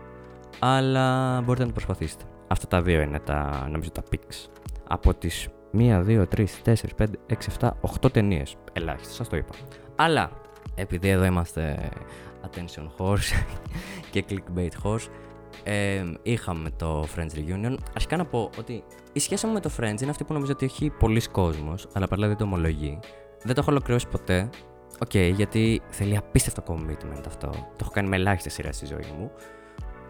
αλλά 0.59 1.41
μπορείτε 1.41 1.61
να 1.65 1.69
το 1.69 1.75
προσπαθήσετε. 1.75 2.25
Αυτά 2.49 2.67
τα 2.67 2.83
δύο 2.83 3.01
είναι 3.01 3.19
τα, 3.19 3.69
νομίζω, 3.71 3.91
τα 3.91 4.03
picks. 4.13 4.49
Από 4.89 5.15
τις 5.15 5.49
1, 5.79 6.05
2, 6.07 6.25
3, 6.37 6.47
4, 6.65 6.75
5, 6.99 7.07
6, 7.29 7.35
7, 7.61 7.71
8 8.03 8.13
ταινίες. 8.13 8.57
Ελάχιστα, 8.73 9.13
σας 9.13 9.29
το 9.29 9.37
είπα. 9.37 9.55
Αλλά, 9.97 10.31
επειδή 10.75 11.09
εδώ 11.09 11.25
είμαστε 11.25 11.89
attention 12.47 12.87
horse 12.99 13.45
και 14.11 14.25
clickbait 14.29 14.71
horse, 14.83 15.07
ε, 15.65 16.03
είχαμε 16.23 16.71
το 16.71 17.07
Friends 17.17 17.39
Reunion. 17.39 17.77
Αρχικά 17.95 18.17
να 18.17 18.25
πω 18.25 18.51
ότι 18.59 18.85
η 19.13 19.19
σχέση 19.21 19.47
μου 19.47 19.53
με 19.53 19.61
το 19.61 19.71
Friends 19.79 20.01
είναι 20.01 20.11
αυτή 20.11 20.25
που 20.25 20.33
νομίζω 20.33 20.53
ότι 20.53 20.65
έχει 20.65 20.91
πολύς 20.91 21.21
κόσμος, 21.21 21.89
αλλά 21.93 22.05
παράλληλα 22.07 22.29
δεν 22.29 22.37
το 22.37 22.45
ομολογεί. 22.45 22.99
Δεν 23.43 23.55
το 23.55 23.61
έχω 23.61 23.71
ολοκληρώσει 23.71 24.09
ποτέ. 24.09 24.51
OK, 25.03 25.11
okay, 25.13 25.33
γιατί 25.35 25.81
θέλει 25.89 26.17
απίστευτο 26.17 26.63
commitment 26.67 27.23
αυτό. 27.27 27.49
Το 27.51 27.79
έχω 27.81 27.91
κάνει 27.91 28.09
με 28.09 28.17
ελάχιστε 28.17 28.49
σειρές 28.49 28.73
στη 28.73 28.87
ζωή 28.87 29.07
μου. 29.19 29.31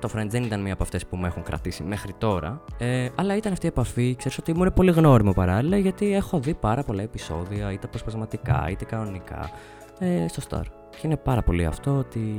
Το 0.00 0.08
Friends 0.14 0.28
δεν 0.28 0.42
ήταν 0.42 0.60
μία 0.60 0.72
από 0.72 0.82
αυτές 0.82 1.06
που 1.06 1.16
με 1.16 1.26
έχουν 1.26 1.42
κρατήσει 1.42 1.82
μέχρι 1.82 2.12
τώρα. 2.18 2.64
Ε, 2.78 3.08
αλλά 3.14 3.36
ήταν 3.36 3.52
αυτή 3.52 3.66
η 3.66 3.68
επαφή. 3.68 4.14
Ξέρεις 4.18 4.38
ότι 4.38 4.52
μου 4.52 4.60
είναι 4.60 4.70
πολύ 4.70 4.90
γνώριμο 4.90 5.32
παράλληλα 5.32 5.76
γιατί 5.76 6.14
έχω 6.14 6.40
δει 6.40 6.54
πάρα 6.54 6.82
πολλά 6.82 7.02
επεισόδια, 7.02 7.72
είτε 7.72 7.86
αποσπασματικά 7.86 8.66
είτε 8.70 8.84
κανονικά, 8.84 9.50
ε, 9.98 10.28
στο 10.28 10.42
Star. 10.48 10.62
Και 10.90 11.00
είναι 11.02 11.16
πάρα 11.16 11.42
πολύ 11.42 11.66
αυτό 11.66 11.96
ότι 11.96 12.36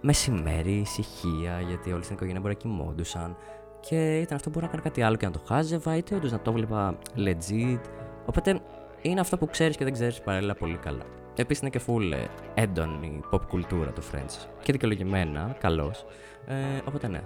μεσημέρι, 0.00 0.72
ησυχία, 0.72 1.60
γιατί 1.68 1.92
όλοι 1.92 2.02
στην 2.02 2.14
οικογένεια 2.14 2.40
μπορεί 2.40 2.52
να 2.54 2.60
κοιμόντουσαν. 2.60 3.36
Και 3.80 4.18
ήταν 4.18 4.36
αυτό 4.36 4.50
που 4.50 4.58
μπορούσα 4.58 4.66
να 4.66 4.68
κάνω 4.70 4.82
κάτι 4.82 5.02
άλλο 5.02 5.16
και 5.16 5.26
να 5.26 5.32
το 5.32 5.40
χάζευα, 5.46 5.96
είτε 5.96 6.14
όντως 6.14 6.32
να 6.32 6.40
το 6.40 6.52
βλέπα 6.52 6.98
legit. 7.16 7.80
Οπότε 8.26 8.60
είναι 9.04 9.20
αυτό 9.20 9.38
που 9.38 9.46
ξέρεις 9.46 9.76
και 9.76 9.84
δεν 9.84 9.92
ξέρεις 9.92 10.20
παράλληλα 10.20 10.54
πολύ 10.54 10.76
καλά. 10.76 11.04
Επίσης 11.36 11.62
είναι 11.62 11.70
και 11.70 11.80
full 11.86 12.12
ε, 12.12 12.62
έντονη 12.62 13.20
pop 13.30 13.40
κουλτούρα 13.48 13.92
το 13.92 14.02
Friends. 14.12 14.48
Και 14.62 14.72
δικαιολογημένα, 14.72 15.56
καλώς. 15.60 16.04
Ε, 16.46 16.54
οπότε 16.84 17.08
ναι. 17.08 17.20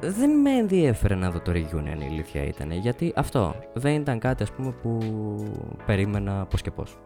Δεν 0.00 0.30
με 0.30 0.50
ενδιέφερε 0.50 1.14
να 1.14 1.30
δω 1.30 1.40
το 1.40 1.52
reunion, 1.52 2.00
η 2.00 2.06
αλήθεια 2.06 2.44
ήταν. 2.44 2.70
Γιατί 2.70 3.12
αυτό 3.16 3.54
δεν 3.74 3.94
ήταν 3.94 4.18
κάτι, 4.18 4.42
ας 4.42 4.52
πούμε, 4.52 4.72
που 4.82 4.98
περίμενα 5.86 6.46
πώς 6.46 6.62
και 6.62 6.70
πώς. 6.70 6.98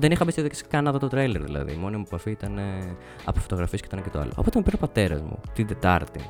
Δεν 0.00 0.10
είχα 0.10 0.24
μπει 0.24 0.32
καν 0.68 0.84
να 0.84 0.92
δω 0.92 0.98
το 0.98 1.08
τρέλερ 1.08 1.42
δηλαδή. 1.42 1.72
Η 1.72 1.76
μόνη 1.76 1.96
μου 1.96 2.04
επαφή 2.06 2.30
ήταν 2.30 2.58
ε, 2.58 2.96
από 3.24 3.40
φωτογραφίες 3.40 3.80
και 3.80 3.86
ήταν 3.90 4.02
και 4.02 4.10
το 4.10 4.20
άλλο. 4.20 4.32
Οπότε 4.36 4.58
με 4.58 4.64
πήρε 4.64 4.76
ο 4.76 4.78
πατέρας 4.78 5.20
μου 5.20 5.40
την 5.52 5.66
Τετάρτη 5.66 6.20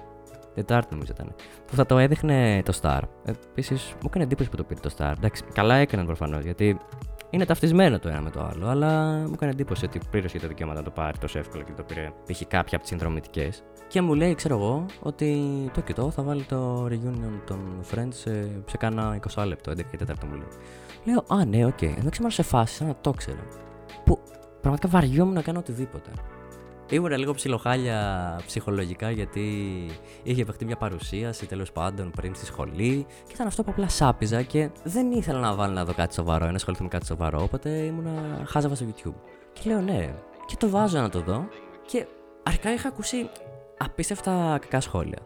Τετάρτη 0.55 0.95
νομίζω 0.95 1.13
ήταν. 1.15 1.35
Που 1.67 1.75
θα 1.75 1.87
το 1.87 1.99
έδειχνε 1.99 2.63
το 2.65 2.79
Star. 2.83 3.01
Επίσης 3.25 3.93
μου 3.93 4.07
έκανε 4.07 4.25
εντύπωση 4.25 4.51
που 4.51 4.57
το 4.57 4.65
πήρε 4.65 4.81
το 4.81 4.91
Star. 4.99 5.13
Εντάξει, 5.17 5.43
καλά 5.53 5.75
έκαναν 5.75 6.07
προφανώς 6.07 6.45
γιατί 6.45 6.79
είναι 7.31 7.45
ταυτισμένο 7.45 7.99
το 7.99 8.09
ένα 8.09 8.21
με 8.21 8.31
το 8.31 8.51
άλλο. 8.53 8.69
Αλλά 8.69 9.19
μου 9.27 9.33
έκανε 9.35 9.51
εντύπωση 9.51 9.85
ότι 9.85 10.01
πλήρωσε 10.11 10.39
το 10.39 10.49
δικαίωμα 10.49 10.75
να 10.75 10.83
το 10.83 10.91
πάρει 10.91 11.19
τόσο 11.19 11.39
εύκολα 11.39 11.63
και 11.63 11.73
το 11.77 11.83
πήρε 11.83 12.13
π.χ. 12.27 12.39
κάποια 12.39 12.77
από 12.77 12.79
τις 12.79 12.89
συνδρομητικές. 12.89 13.63
Και 13.89 14.01
μου 14.01 14.15
λέει, 14.15 14.35
ξέρω 14.35 14.55
εγώ, 14.55 14.87
ότι 15.03 15.41
το 15.75 15.81
κοιτώ, 15.81 16.11
θα 16.11 16.23
βάλει 16.23 16.43
το 16.43 16.87
reunion 16.87 17.41
των 17.47 17.81
Friends 17.95 18.09
σε, 18.13 18.63
σε 18.67 18.77
κάνα 18.77 19.21
20 19.35 19.47
λεπτό, 19.47 19.73
11 19.73 19.77
και 19.77 19.99
4 20.07 20.15
μου 20.29 20.35
λέει. 20.35 20.49
Λέω, 21.05 21.25
Α, 21.29 21.45
ναι, 21.45 21.67
OK. 21.67 21.79
Okay. 21.81 21.95
Εντάξει, 21.99 22.23
σε 22.29 22.43
φάση, 22.43 22.75
σαν 22.75 22.87
να 22.87 22.95
το 23.01 23.11
ξέρω. 23.11 23.39
Που 24.05 24.19
πραγματικά 24.61 24.89
βαριόμουν 24.89 25.35
να 25.35 25.43
κάνω 25.43 25.59
οτιδήποτε. 25.59 26.11
Ήμουν 26.91 27.17
λίγο 27.17 27.35
ψιλοχάλια 27.35 28.41
ψυχολογικά 28.47 29.11
γιατί 29.11 29.43
είχε 30.23 30.45
παιχτεί 30.45 30.65
μια 30.65 30.77
παρουσίαση 30.77 31.47
τέλος 31.47 31.73
πάντων 31.73 32.11
πριν 32.11 32.35
στη 32.35 32.45
σχολή 32.47 33.07
και 33.27 33.33
ήταν 33.35 33.47
αυτό 33.47 33.63
που 33.63 33.71
απλά 33.71 33.89
σάπιζα 33.89 34.43
και 34.43 34.71
δεν 34.83 35.13
ήθελα 35.13 35.39
να 35.39 35.55
βάλω 35.55 35.73
να 35.73 35.85
δω 35.85 35.93
κάτι 35.93 36.15
σοβαρό, 36.15 36.47
να 36.47 36.55
ασχοληθώ 36.55 36.83
με 36.83 36.89
κάτι 36.89 37.07
σοβαρό. 37.07 37.43
Οπότε 37.43 37.69
ήμουνα 37.71 38.43
χάζαβα 38.45 38.75
στο 38.75 38.87
YouTube. 38.89 39.15
Και 39.53 39.61
λέω 39.71 39.81
ναι, 39.81 40.15
και 40.47 40.57
το 40.59 40.69
βάζω 40.69 41.01
να 41.01 41.09
το 41.09 41.21
δω 41.21 41.49
και 41.87 42.07
αρχικά 42.43 42.73
είχα 42.73 42.89
ακούσει 42.89 43.29
απίστευτα 43.79 44.59
κακά 44.61 44.81
σχόλια. 44.81 45.19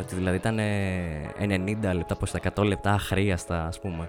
Ότι 0.00 0.14
δηλαδή 0.14 0.36
ήταν 0.36 0.58
90 1.90 1.94
λεπτά 1.94 2.16
προ 2.16 2.26
τα 2.40 2.62
100 2.62 2.64
λεπτά 2.64 2.92
αχρίαστα, 2.92 3.66
ας 3.66 3.80
πούμε, 3.80 4.08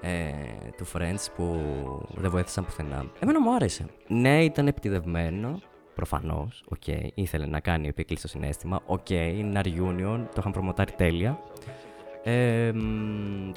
ε, 0.00 0.32
του 0.76 0.86
Friends 0.92 1.26
που 1.36 1.60
δεν 2.14 2.30
βοήθησαν 2.30 2.64
πουθενά. 2.64 3.04
Εμένα 3.18 3.40
μου 3.40 3.54
άρεσε. 3.54 3.86
Ναι, 4.08 4.44
ήταν 4.44 4.66
επιτηδευμένο, 4.66 5.60
Προφανώς, 5.94 6.64
OK, 6.68 6.82
okay, 6.86 7.08
ήθελε 7.14 7.46
να 7.46 7.60
κάνει 7.60 7.88
επίκληση 7.88 8.28
στο 8.28 8.38
συναίσθημα. 8.38 8.80
OK, 8.86 9.06
okay, 9.08 9.34
είναι 9.36 9.48
ένα 9.48 9.62
reunion, 9.64 10.24
το 10.26 10.36
είχαν 10.38 10.52
προμοτάρει 10.52 10.92
τέλεια. 10.92 11.38
Ε, 12.22 12.72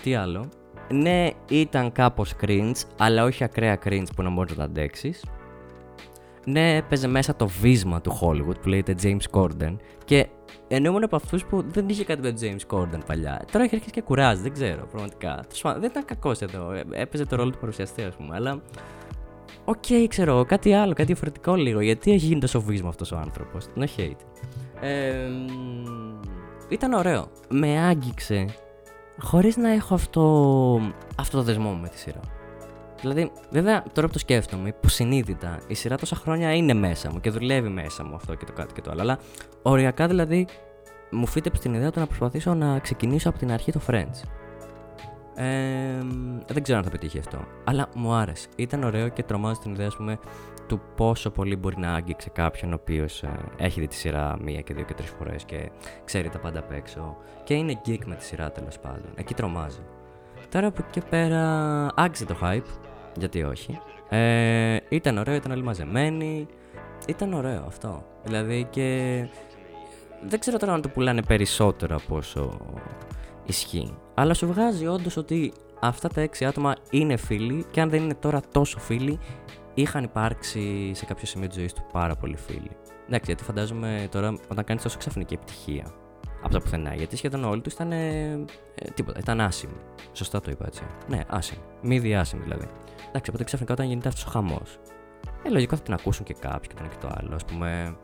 τι 0.01 0.15
άλλο. 0.15 0.49
Ναι, 0.91 1.29
ήταν 1.49 1.91
κάπως 1.91 2.33
cringe, 2.41 2.81
αλλά 2.97 3.23
όχι 3.23 3.43
ακραία 3.43 3.79
cringe 3.85 4.07
που 4.15 4.23
να 4.23 4.29
μπορείς 4.29 4.51
να 4.51 4.57
το 4.57 4.63
αντέξεις. 4.63 5.25
ναι, 6.45 6.75
έπαιζε 6.75 7.07
μέσα 7.07 7.35
το 7.35 7.47
βύσμα 7.47 8.01
του 8.01 8.19
Hollywood 8.21 8.61
που 8.61 8.67
λέγεται 8.67 8.95
James 9.01 9.39
Corden. 9.39 9.75
Και 10.05 10.27
ενώ 10.67 10.89
ήμουν 10.89 11.03
από 11.03 11.15
αυτούς 11.15 11.45
που 11.45 11.63
δεν 11.67 11.89
είχε 11.89 12.03
κάτι 12.03 12.21
με 12.21 12.31
τον 12.31 12.41
James 12.41 12.75
Corden 12.75 12.99
παλιά. 13.05 13.45
Τώρα 13.51 13.63
έχει 13.63 13.75
αρχίσει 13.75 13.93
και 13.93 14.01
κουράζει, 14.01 14.41
δεν 14.41 14.53
ξέρω 14.53 14.87
πραγματικά. 14.91 15.45
Δεν 15.61 15.83
ήταν 15.89 16.05
κακός 16.05 16.41
εδώ. 16.41 16.71
Ε, 16.71 16.83
έπαιζε 16.91 17.25
το 17.25 17.35
ρόλο 17.35 17.49
του 17.49 17.57
παρουσιαστή, 17.57 18.01
ας 18.03 18.15
πούμε. 18.15 18.35
Αλλά. 18.35 18.61
OK, 19.69 19.83
okay, 19.87 20.05
ξέρω, 20.07 20.45
κάτι 20.45 20.73
άλλο, 20.73 20.93
κάτι 20.93 21.05
διαφορετικό 21.05 21.55
λίγο. 21.55 21.81
Γιατί 21.81 22.11
έχει 22.11 22.25
γίνει 22.25 22.39
τόσο 22.39 22.61
βύσμα 22.61 22.89
αυτός 22.89 23.11
ο 23.11 23.17
άνθρωπος. 23.17 23.65
No 23.77 23.83
hate. 23.97 24.17
Ε, 24.81 25.29
ήταν 26.69 26.93
ωραίο. 26.93 27.27
Με 27.49 27.79
άγγιξε 27.79 28.45
χωρίς 29.19 29.57
να 29.57 29.69
έχω 29.69 29.93
αυτό, 29.93 30.23
αυτό 31.17 31.37
το 31.37 31.43
δεσμό 31.43 31.73
με 31.73 31.87
τη 31.87 31.97
σειρά. 31.97 32.19
Δηλαδή, 33.01 33.31
βέβαια, 33.49 33.83
τώρα 33.93 34.07
που 34.07 34.13
το 34.13 34.19
σκέφτομαι, 34.19 34.67
υποσυνείδητα, 34.67 35.59
η 35.67 35.73
σειρά 35.73 35.97
τόσα 35.97 36.15
χρόνια 36.15 36.55
είναι 36.55 36.73
μέσα 36.73 37.11
μου 37.11 37.19
και 37.19 37.29
δουλεύει 37.29 37.69
μέσα 37.69 38.03
μου 38.03 38.15
αυτό 38.15 38.35
και 38.35 38.45
το 38.45 38.53
κάτι 38.53 38.73
και 38.73 38.81
το 38.81 38.91
άλλο. 38.91 39.01
Αλλά 39.01 39.19
οριακά 39.61 40.07
δηλαδή 40.07 40.47
μου 41.11 41.25
φύτεψε 41.25 41.61
την 41.61 41.73
ιδέα 41.73 41.91
του 41.91 41.99
να 41.99 42.07
προσπαθήσω 42.07 42.53
να 42.53 42.79
ξεκινήσω 42.79 43.29
από 43.29 43.37
την 43.37 43.51
αρχή 43.51 43.71
το 43.71 43.81
Friends. 43.87 44.21
Ε, 45.39 46.03
δεν 46.47 46.63
ξέρω 46.63 46.77
αν 46.77 46.83
θα 46.83 46.89
πετύχει 46.89 47.19
αυτό. 47.19 47.39
Αλλά 47.63 47.89
μου 47.95 48.13
άρεσε. 48.13 48.47
Ήταν 48.55 48.83
ωραίο 48.83 49.07
και 49.07 49.23
τρομάζει 49.23 49.59
την 49.59 49.71
ιδέα, 49.71 49.87
ας 49.87 49.95
πούμε, 49.95 50.19
του 50.67 50.81
πόσο 50.95 51.29
πολύ 51.29 51.55
μπορεί 51.55 51.79
να 51.79 51.93
άγγιξε 51.93 52.29
κάποιον 52.29 52.71
ο 52.71 52.77
οποίος 52.81 53.23
ε, 53.23 53.29
έχει 53.57 53.79
δει 53.79 53.87
τη 53.87 53.95
σειρά 53.95 54.37
μία 54.41 54.61
και 54.61 54.73
δύο 54.73 54.83
και 54.83 54.93
τρεις 54.93 55.09
φορές 55.09 55.43
και 55.43 55.69
ξέρει 56.05 56.29
τα 56.29 56.39
πάντα 56.39 56.59
απ' 56.59 56.71
έξω. 56.71 57.17
Και 57.43 57.53
είναι 57.53 57.81
geek 57.85 58.05
με 58.05 58.15
τη 58.15 58.23
σειρά 58.23 58.51
τέλος 58.51 58.79
πάντων. 58.79 59.11
Εκεί 59.15 59.33
τρομάζει. 59.33 59.81
Τώρα 60.49 60.67
από 60.67 60.77
εκεί 60.79 60.99
και 60.99 61.07
πέρα 61.09 61.41
άγγιξε 61.95 62.25
το 62.25 62.35
hype. 62.41 62.79
Γιατί 63.17 63.43
όχι. 63.43 63.79
Ε, 64.09 64.77
ήταν 64.89 65.17
ωραίο, 65.17 65.35
ήταν 65.35 65.51
όλοι 65.51 65.63
μαζεμένοι. 65.63 66.47
Ήταν 67.07 67.33
ωραίο 67.33 67.63
αυτό. 67.67 68.05
Δηλαδή 68.23 68.67
και. 68.69 69.27
Δεν 70.27 70.39
ξέρω 70.39 70.57
τώρα 70.57 70.73
αν 70.73 70.81
το 70.81 70.89
πουλάνε 70.89 71.21
περισσότερο 71.21 71.95
από 71.95 72.15
όσο 72.15 72.57
ισχύει. 73.47 73.97
Αλλά 74.13 74.33
σου 74.33 74.47
βγάζει 74.47 74.87
όντως 74.87 75.17
ότι 75.17 75.53
αυτά 75.79 76.07
τα 76.07 76.21
έξι 76.21 76.45
άτομα 76.45 76.75
είναι 76.89 77.17
φίλοι 77.17 77.65
και 77.71 77.81
αν 77.81 77.89
δεν 77.89 78.03
είναι 78.03 78.15
τώρα 78.15 78.41
τόσο 78.51 78.79
φίλοι, 78.79 79.19
είχαν 79.73 80.03
υπάρξει 80.03 80.91
σε 80.93 81.05
κάποιο 81.05 81.25
σημείο 81.25 81.47
της 81.47 81.57
ζωής 81.57 81.73
του 81.73 81.85
πάρα 81.91 82.15
πολλοί 82.15 82.37
φίλοι. 82.37 82.71
Εντάξει, 83.07 83.25
γιατί 83.25 83.43
φαντάζομαι 83.43 84.07
τώρα 84.11 84.37
όταν 84.47 84.63
κάνεις 84.63 84.83
τόσο 84.83 84.97
ξαφνική 84.97 85.33
επιτυχία 85.33 85.91
από 86.41 86.53
τα 86.53 86.61
πουθενά, 86.61 86.93
γιατί 86.93 87.17
σχεδόν 87.17 87.43
όλοι 87.43 87.61
του 87.61 87.69
ήταν. 87.73 87.91
Ε, 87.91 88.45
τίποτα, 88.93 89.19
ήταν 89.19 89.41
άσημοι. 89.41 89.77
Σωστά 90.13 90.39
το 90.39 90.51
είπα 90.51 90.65
έτσι. 90.65 90.83
Ναι, 91.07 91.21
άσημοι. 91.27 91.61
Μη 91.81 91.99
διάσημοι 91.99 92.43
δηλαδή. 92.43 92.67
Εντάξει, 93.07 93.29
οπότε 93.29 93.43
ξαφνικά 93.43 93.73
όταν 93.73 93.87
γίνεται 93.87 94.07
αυτός 94.07 94.25
ο 94.25 94.29
χαμός. 94.29 94.79
Ε, 95.43 95.49
λογικό 95.49 95.75
θα 95.75 95.81
την 95.81 95.93
ακούσουν 95.93 96.25
και 96.25 96.33
κάποιοι 96.33 96.69
και 96.69 96.73
το 96.75 96.83
ένα 96.83 96.93
και 96.93 96.99
το 97.01 97.09
άλλο. 97.17 97.35
Α 97.35 97.45
πούμε, 97.51 97.97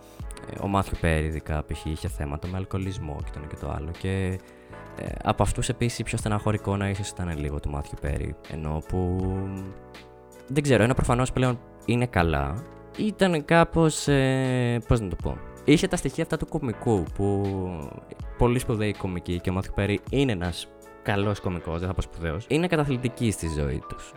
ε, 0.52 0.64
ο 0.64 0.68
Μάθιο 0.68 0.98
Πέρι, 1.02 1.26
ειδικά 1.26 1.64
π.χ. 1.66 1.86
είχε 1.86 2.08
θέματα 2.08 2.48
με 2.48 2.58
αλκοολισμό 2.58 3.18
και 3.24 3.32
το 3.34 3.40
ένα 3.40 3.48
και 3.48 3.56
το 3.56 3.72
άλλο. 3.72 3.92
Και 4.00 4.40
ε, 4.98 5.06
από 5.24 5.44
αυτούς 5.44 5.70
επίσης 5.70 6.04
πιο 6.04 6.18
στεναχωρικό 6.18 6.78
να 6.78 6.90
ίσω 6.90 7.02
ήταν 7.14 7.38
λίγο 7.40 7.60
του 7.60 7.70
Μάθιο 7.70 7.98
Πέρι. 8.02 8.36
Ενώ 8.52 8.84
που. 8.88 9.18
Δεν 10.48 10.64
ξέρω, 10.64 10.84
ένα 10.84 10.94
προφανώς 10.94 11.32
πλέον 11.32 11.60
είναι 11.86 12.06
καλά. 12.06 12.64
Ήταν 12.98 13.46
κάπως. 13.46 14.08
Ε, 14.08 14.82
Πώς 14.88 15.00
να 15.00 15.08
το 15.08 15.16
πω. 15.24 15.38
Είχε 15.64 15.88
τα 15.88 15.96
στοιχεία 15.96 16.24
αυτά 16.24 16.38
του 16.38 16.48
κομικού 16.48 17.04
που. 17.16 17.44
Πολύ 18.38 18.60
σπουδαίοι 18.60 18.94
κομικοί 18.94 19.40
και 19.40 19.50
ο 19.50 19.54
Μάθιο 19.54 19.72
Πέρι 19.76 20.00
είναι 20.10 20.32
ένας 20.32 20.68
καλός 21.04 21.40
κομικός, 21.40 21.80
δεν 21.80 21.88
θα 21.88 21.94
πω 21.94 22.02
σπουδαίος. 22.02 22.46
Είναι 22.48 22.68
καταθλιπτικοί 22.68 23.32
στη 23.32 23.48
ζωή 23.50 23.84
τους. 23.90 24.14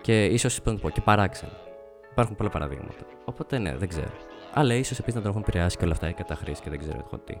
Και 0.00 0.24
ίσως 0.24 0.60
πω 0.62 0.90
και 0.90 1.00
παράξενο. 1.00 1.52
Υπάρχουν 2.10 2.36
πολλά 2.36 2.50
παραδείγματα. 2.50 3.04
Οπότε 3.24 3.58
ναι, 3.58 3.76
δεν 3.76 3.88
ξέρω. 3.88 4.10
Αλλά 4.54 4.74
ίσως 4.74 4.98
επίσης 4.98 5.14
να 5.14 5.20
τον 5.20 5.30
έχουν 5.30 5.42
επηρεάσει 5.42 5.76
και 5.76 5.84
όλα 5.84 5.92
αυτά 5.92 6.08
οι 6.08 6.12
καταχρήσεις 6.12 6.60
και 6.60 6.70
δεν 6.70 6.78
ξέρω 6.78 6.98
έχω 7.04 7.18
τι. 7.18 7.34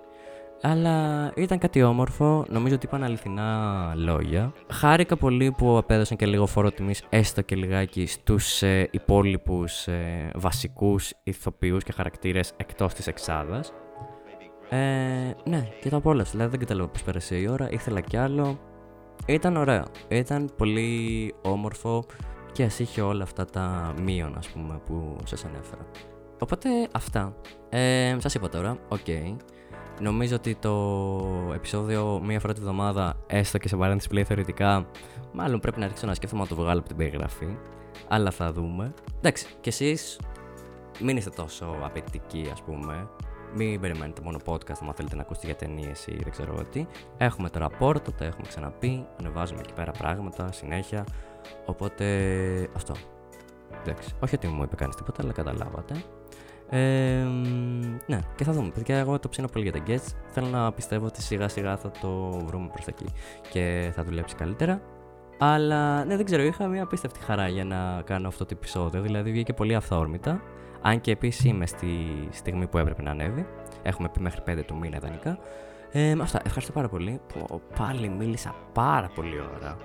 Αλλά 0.60 1.32
ήταν 1.36 1.58
κάτι 1.58 1.82
όμορφο, 1.82 2.44
νομίζω 2.48 2.74
ότι 2.74 2.86
είπαν 2.86 3.02
αληθινά 3.02 3.92
λόγια. 3.96 4.52
Χάρηκα 4.70 5.16
πολύ 5.16 5.50
που 5.50 5.76
απέδωσαν 5.76 6.16
και 6.16 6.26
λίγο 6.26 6.46
φόρο 6.46 6.70
τιμής, 6.70 7.02
έστω 7.08 7.42
και 7.42 7.56
λιγάκι, 7.56 8.06
στους 8.06 8.62
ε, 8.62 8.88
υπόλοιπους 8.90 9.86
ε, 9.86 10.30
βασικούς 10.34 11.12
ηθοποιούς 11.22 11.84
και 11.84 11.92
χαρακτήρες 11.92 12.52
εκτός 12.56 12.94
της 12.94 13.06
Εξάδας. 13.06 13.72
Ε, 14.68 14.76
ναι, 15.44 15.68
και 15.80 15.88
το 15.88 15.96
απόλαυσα. 15.96 16.30
Δηλαδή 16.30 16.50
δεν 16.50 16.60
κατάλαβα 16.60 16.88
πώς 16.88 17.02
πέρασε 17.02 17.36
η 17.36 17.48
ώρα, 17.48 17.70
ήθελα 17.70 18.00
κι 18.00 18.16
άλλο. 18.16 18.58
Ήταν 19.26 19.56
ωραίο. 19.56 19.84
Ήταν 20.08 20.50
πολύ 20.56 21.34
όμορφο 21.42 22.04
και 22.52 22.62
ας 22.64 22.78
είχε 22.78 23.00
όλα 23.00 23.22
αυτά 23.22 23.44
τα 23.44 23.94
μείον 24.02 24.34
ας 24.38 24.48
πούμε 24.48 24.80
που 24.86 25.16
σας 25.24 25.44
ανέφερα. 25.44 25.86
Οπότε 26.38 26.68
αυτά. 26.92 27.36
Ε, 27.68 28.16
σας 28.18 28.34
είπα 28.34 28.48
τώρα, 28.48 28.78
OK. 28.88 28.98
Okay. 29.06 29.36
Νομίζω 30.00 30.34
ότι 30.34 30.54
το 30.54 31.52
επεισόδιο 31.54 32.20
μία 32.24 32.40
φορά 32.40 32.52
τη 32.52 32.60
βδομάδα, 32.60 33.16
έστω 33.26 33.58
και 33.58 33.68
σε 33.68 33.76
παρένθεση 33.76 34.08
πλέον 34.08 34.26
θεωρητικά, 34.26 34.86
μάλλον 35.32 35.60
πρέπει 35.60 35.78
να 35.78 35.84
αρχίσω 35.84 36.06
να 36.06 36.14
σκέφτομαι 36.14 36.42
να 36.42 36.48
το 36.48 36.54
βγάλω 36.54 36.78
από 36.78 36.88
την 36.88 36.96
περιγραφή. 36.96 37.56
Αλλά 38.08 38.30
θα 38.30 38.52
δούμε. 38.52 38.94
Εντάξει, 39.18 39.46
κι 39.60 39.68
εσείς 39.68 40.18
μην 41.00 41.16
είστε 41.16 41.30
τόσο 41.30 41.76
απαιτητικοί 41.82 42.48
ας 42.52 42.62
πούμε. 42.62 43.08
Μην 43.56 43.80
περιμένετε 43.80 44.20
μόνο 44.22 44.38
podcast, 44.44 44.76
αν 44.86 44.94
θέλετε 44.94 45.16
να 45.16 45.22
ακούσετε 45.22 45.46
για 45.46 45.56
ταινίες 45.56 46.06
ή 46.06 46.16
δεν 46.22 46.30
ξέρω 46.30 46.64
τι. 46.70 46.86
Έχουμε 47.16 47.48
τώρα 47.48 47.68
portal, 47.68 48.12
τα 48.12 48.24
έχουμε 48.24 48.46
ξαναπεί. 48.48 49.06
Ανεβάζουμε 49.20 49.60
εκεί 49.60 49.72
πέρα 49.72 49.90
πράγματα 49.90 50.52
συνέχεια. 50.52 51.04
Οπότε 51.66 52.04
αυτό. 52.76 52.94
Εντάξει. 53.80 54.14
Όχι 54.20 54.34
ότι 54.34 54.46
μου 54.46 54.62
είπε 54.62 54.74
κανείς 54.76 54.94
τίποτα, 54.96 55.22
αλλά 55.22 55.32
καταλάβατε. 55.32 56.04
Ε, 56.68 56.78
ναι, 58.06 58.18
και 58.36 58.44
θα 58.44 58.52
δούμε. 58.52 58.70
Παιδιά, 58.74 58.96
εγώ 58.96 59.18
το 59.18 59.28
ψήνω 59.28 59.48
πολύ 59.48 59.64
για 59.64 59.72
τα 59.72 59.82
guests. 59.86 60.14
Θέλω 60.26 60.46
να 60.46 60.72
πιστεύω 60.72 61.06
ότι 61.06 61.22
σιγά 61.22 61.48
σιγά 61.48 61.76
θα 61.76 61.90
το 62.00 62.30
βρούμε 62.46 62.68
προς 62.72 62.86
εκεί 62.86 63.06
και 63.50 63.92
θα 63.94 64.04
δουλέψει 64.04 64.34
καλύτερα. 64.34 64.80
Αλλά 65.38 66.04
ναι, 66.04 66.16
δεν 66.16 66.24
ξέρω, 66.24 66.42
είχα 66.42 66.66
μια 66.66 66.82
απίστευτη 66.82 67.20
χαρά 67.20 67.48
για 67.48 67.64
να 67.64 68.02
κάνω 68.04 68.28
αυτό 68.28 68.44
το 68.44 68.54
επεισόδιο. 68.56 69.02
Δηλαδή 69.02 69.30
βγήκε 69.30 69.52
πολύ 69.52 69.74
αυθόρμητα. 69.74 70.42
Αν 70.82 71.00
και 71.00 71.10
επίσης 71.10 71.44
είμαι 71.44 71.66
στη 71.66 71.88
στιγμή 72.30 72.66
που 72.66 72.78
έπρεπε 72.78 73.02
να 73.02 73.10
ανέβει. 73.10 73.46
Έχουμε 73.82 74.08
πει 74.08 74.20
μέχρι 74.20 74.42
5 74.46 74.64
του 74.66 74.76
μήνα 74.76 74.96
ιδανικά. 74.96 75.38
Ε, 75.90 76.10
αυτά. 76.20 76.40
Ευχαριστώ 76.44 76.72
πάρα 76.72 76.88
πολύ. 76.88 77.20
Που 77.26 77.60
πάλι 77.78 78.08
μίλησα 78.08 78.54
πάρα 78.72 79.10
πολύ 79.14 79.40
ώρα. 79.56 79.76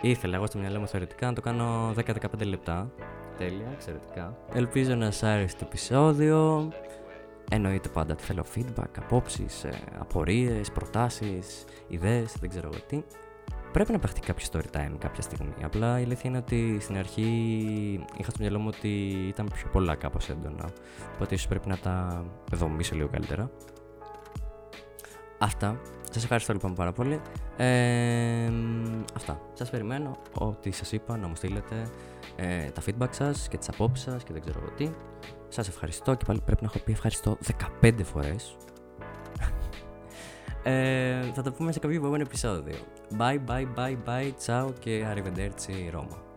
Ήθελα 0.00 0.36
εγώ 0.36 0.46
στο 0.46 0.58
μυαλό 0.58 0.80
μου 0.80 0.86
θεωρητικά 0.86 1.26
να 1.26 1.32
το 1.32 1.40
κάνω 1.40 1.92
10-15 1.96 2.46
λεπτά. 2.46 2.90
Τέλεια, 3.38 3.66
εξαιρετικά. 3.72 4.36
Ελπίζω 4.52 4.94
να 4.94 5.04
σας 5.10 5.22
άρεσε 5.22 5.56
το 5.56 5.64
επεισόδιο. 5.66 6.68
Εννοείται 7.50 7.88
πάντα 7.88 8.12
ότι 8.12 8.22
θέλω 8.22 8.44
feedback, 8.54 8.98
απόψεις, 8.98 9.64
ε, 9.64 9.72
απορίες, 9.98 10.70
προτάσεις, 10.70 11.64
ιδέες, 11.88 12.36
δεν 12.40 12.48
ξέρω 12.48 12.68
εγώ 12.72 12.82
τι. 12.86 13.02
Πρέπει 13.72 13.92
να 13.92 13.98
παιχτεί 13.98 14.20
κάποιο 14.20 14.46
story 14.52 14.76
time 14.76 14.94
κάποια 14.98 15.22
στιγμή. 15.22 15.54
Απλά 15.62 16.00
η 16.00 16.02
αλήθεια 16.02 16.30
είναι 16.30 16.38
ότι 16.38 16.78
στην 16.80 16.96
αρχή 16.96 17.22
είχα 18.18 18.30
στο 18.30 18.38
μυαλό 18.40 18.58
μου 18.58 18.70
ότι 18.76 18.88
ήταν 19.28 19.50
πιο 19.54 19.68
πολλά 19.72 19.94
κάπως 19.94 20.28
έντονα. 20.28 20.68
Οπότε 21.14 21.34
ίσως 21.34 21.46
πρέπει 21.46 21.68
να 21.68 21.76
τα 21.78 22.24
δομήσω 22.52 22.94
λίγο 22.94 23.08
καλύτερα. 23.08 23.50
Αυτά. 25.38 25.80
Σας 26.10 26.22
ευχαριστώ 26.22 26.52
λοιπόν 26.52 26.74
πάρα 26.74 26.92
πολύ. 26.92 27.20
Ε, 27.56 28.50
αυτά. 29.16 29.40
Σας 29.52 29.70
περιμένω 29.70 30.16
ό,τι 30.38 30.70
σας 30.70 30.92
είπα 30.92 31.16
να 31.16 31.26
μου 31.26 31.34
στείλετε 31.34 31.90
ε, 32.36 32.70
τα 32.70 32.82
feedback 32.86 33.08
σας 33.10 33.48
και 33.48 33.56
τις 33.56 33.68
απόψεις 33.68 34.04
σας 34.04 34.22
και 34.22 34.32
δεν 34.32 34.42
ξέρω 34.42 34.60
τι. 34.76 34.90
Σας 35.48 35.68
ευχαριστώ 35.68 36.14
και 36.14 36.24
πάλι 36.26 36.40
πρέπει 36.44 36.62
να 36.62 36.68
έχω 36.74 36.84
πει 36.84 36.92
ευχαριστώ 36.92 37.38
15 37.82 37.92
φορές. 38.04 38.56
ε, 40.62 41.22
θα 41.34 41.42
τα 41.42 41.52
πούμε 41.52 41.72
σε 41.72 41.78
κάποιο 41.78 41.96
επόμενο 41.96 42.22
επεισόδιο. 42.22 42.76
Bye 43.18 43.38
bye 43.46 43.66
bye 43.76 43.96
bye, 44.06 44.32
ciao 44.46 44.72
και 44.78 45.04
arrivederci 45.06 45.94
Roma. 45.94 46.31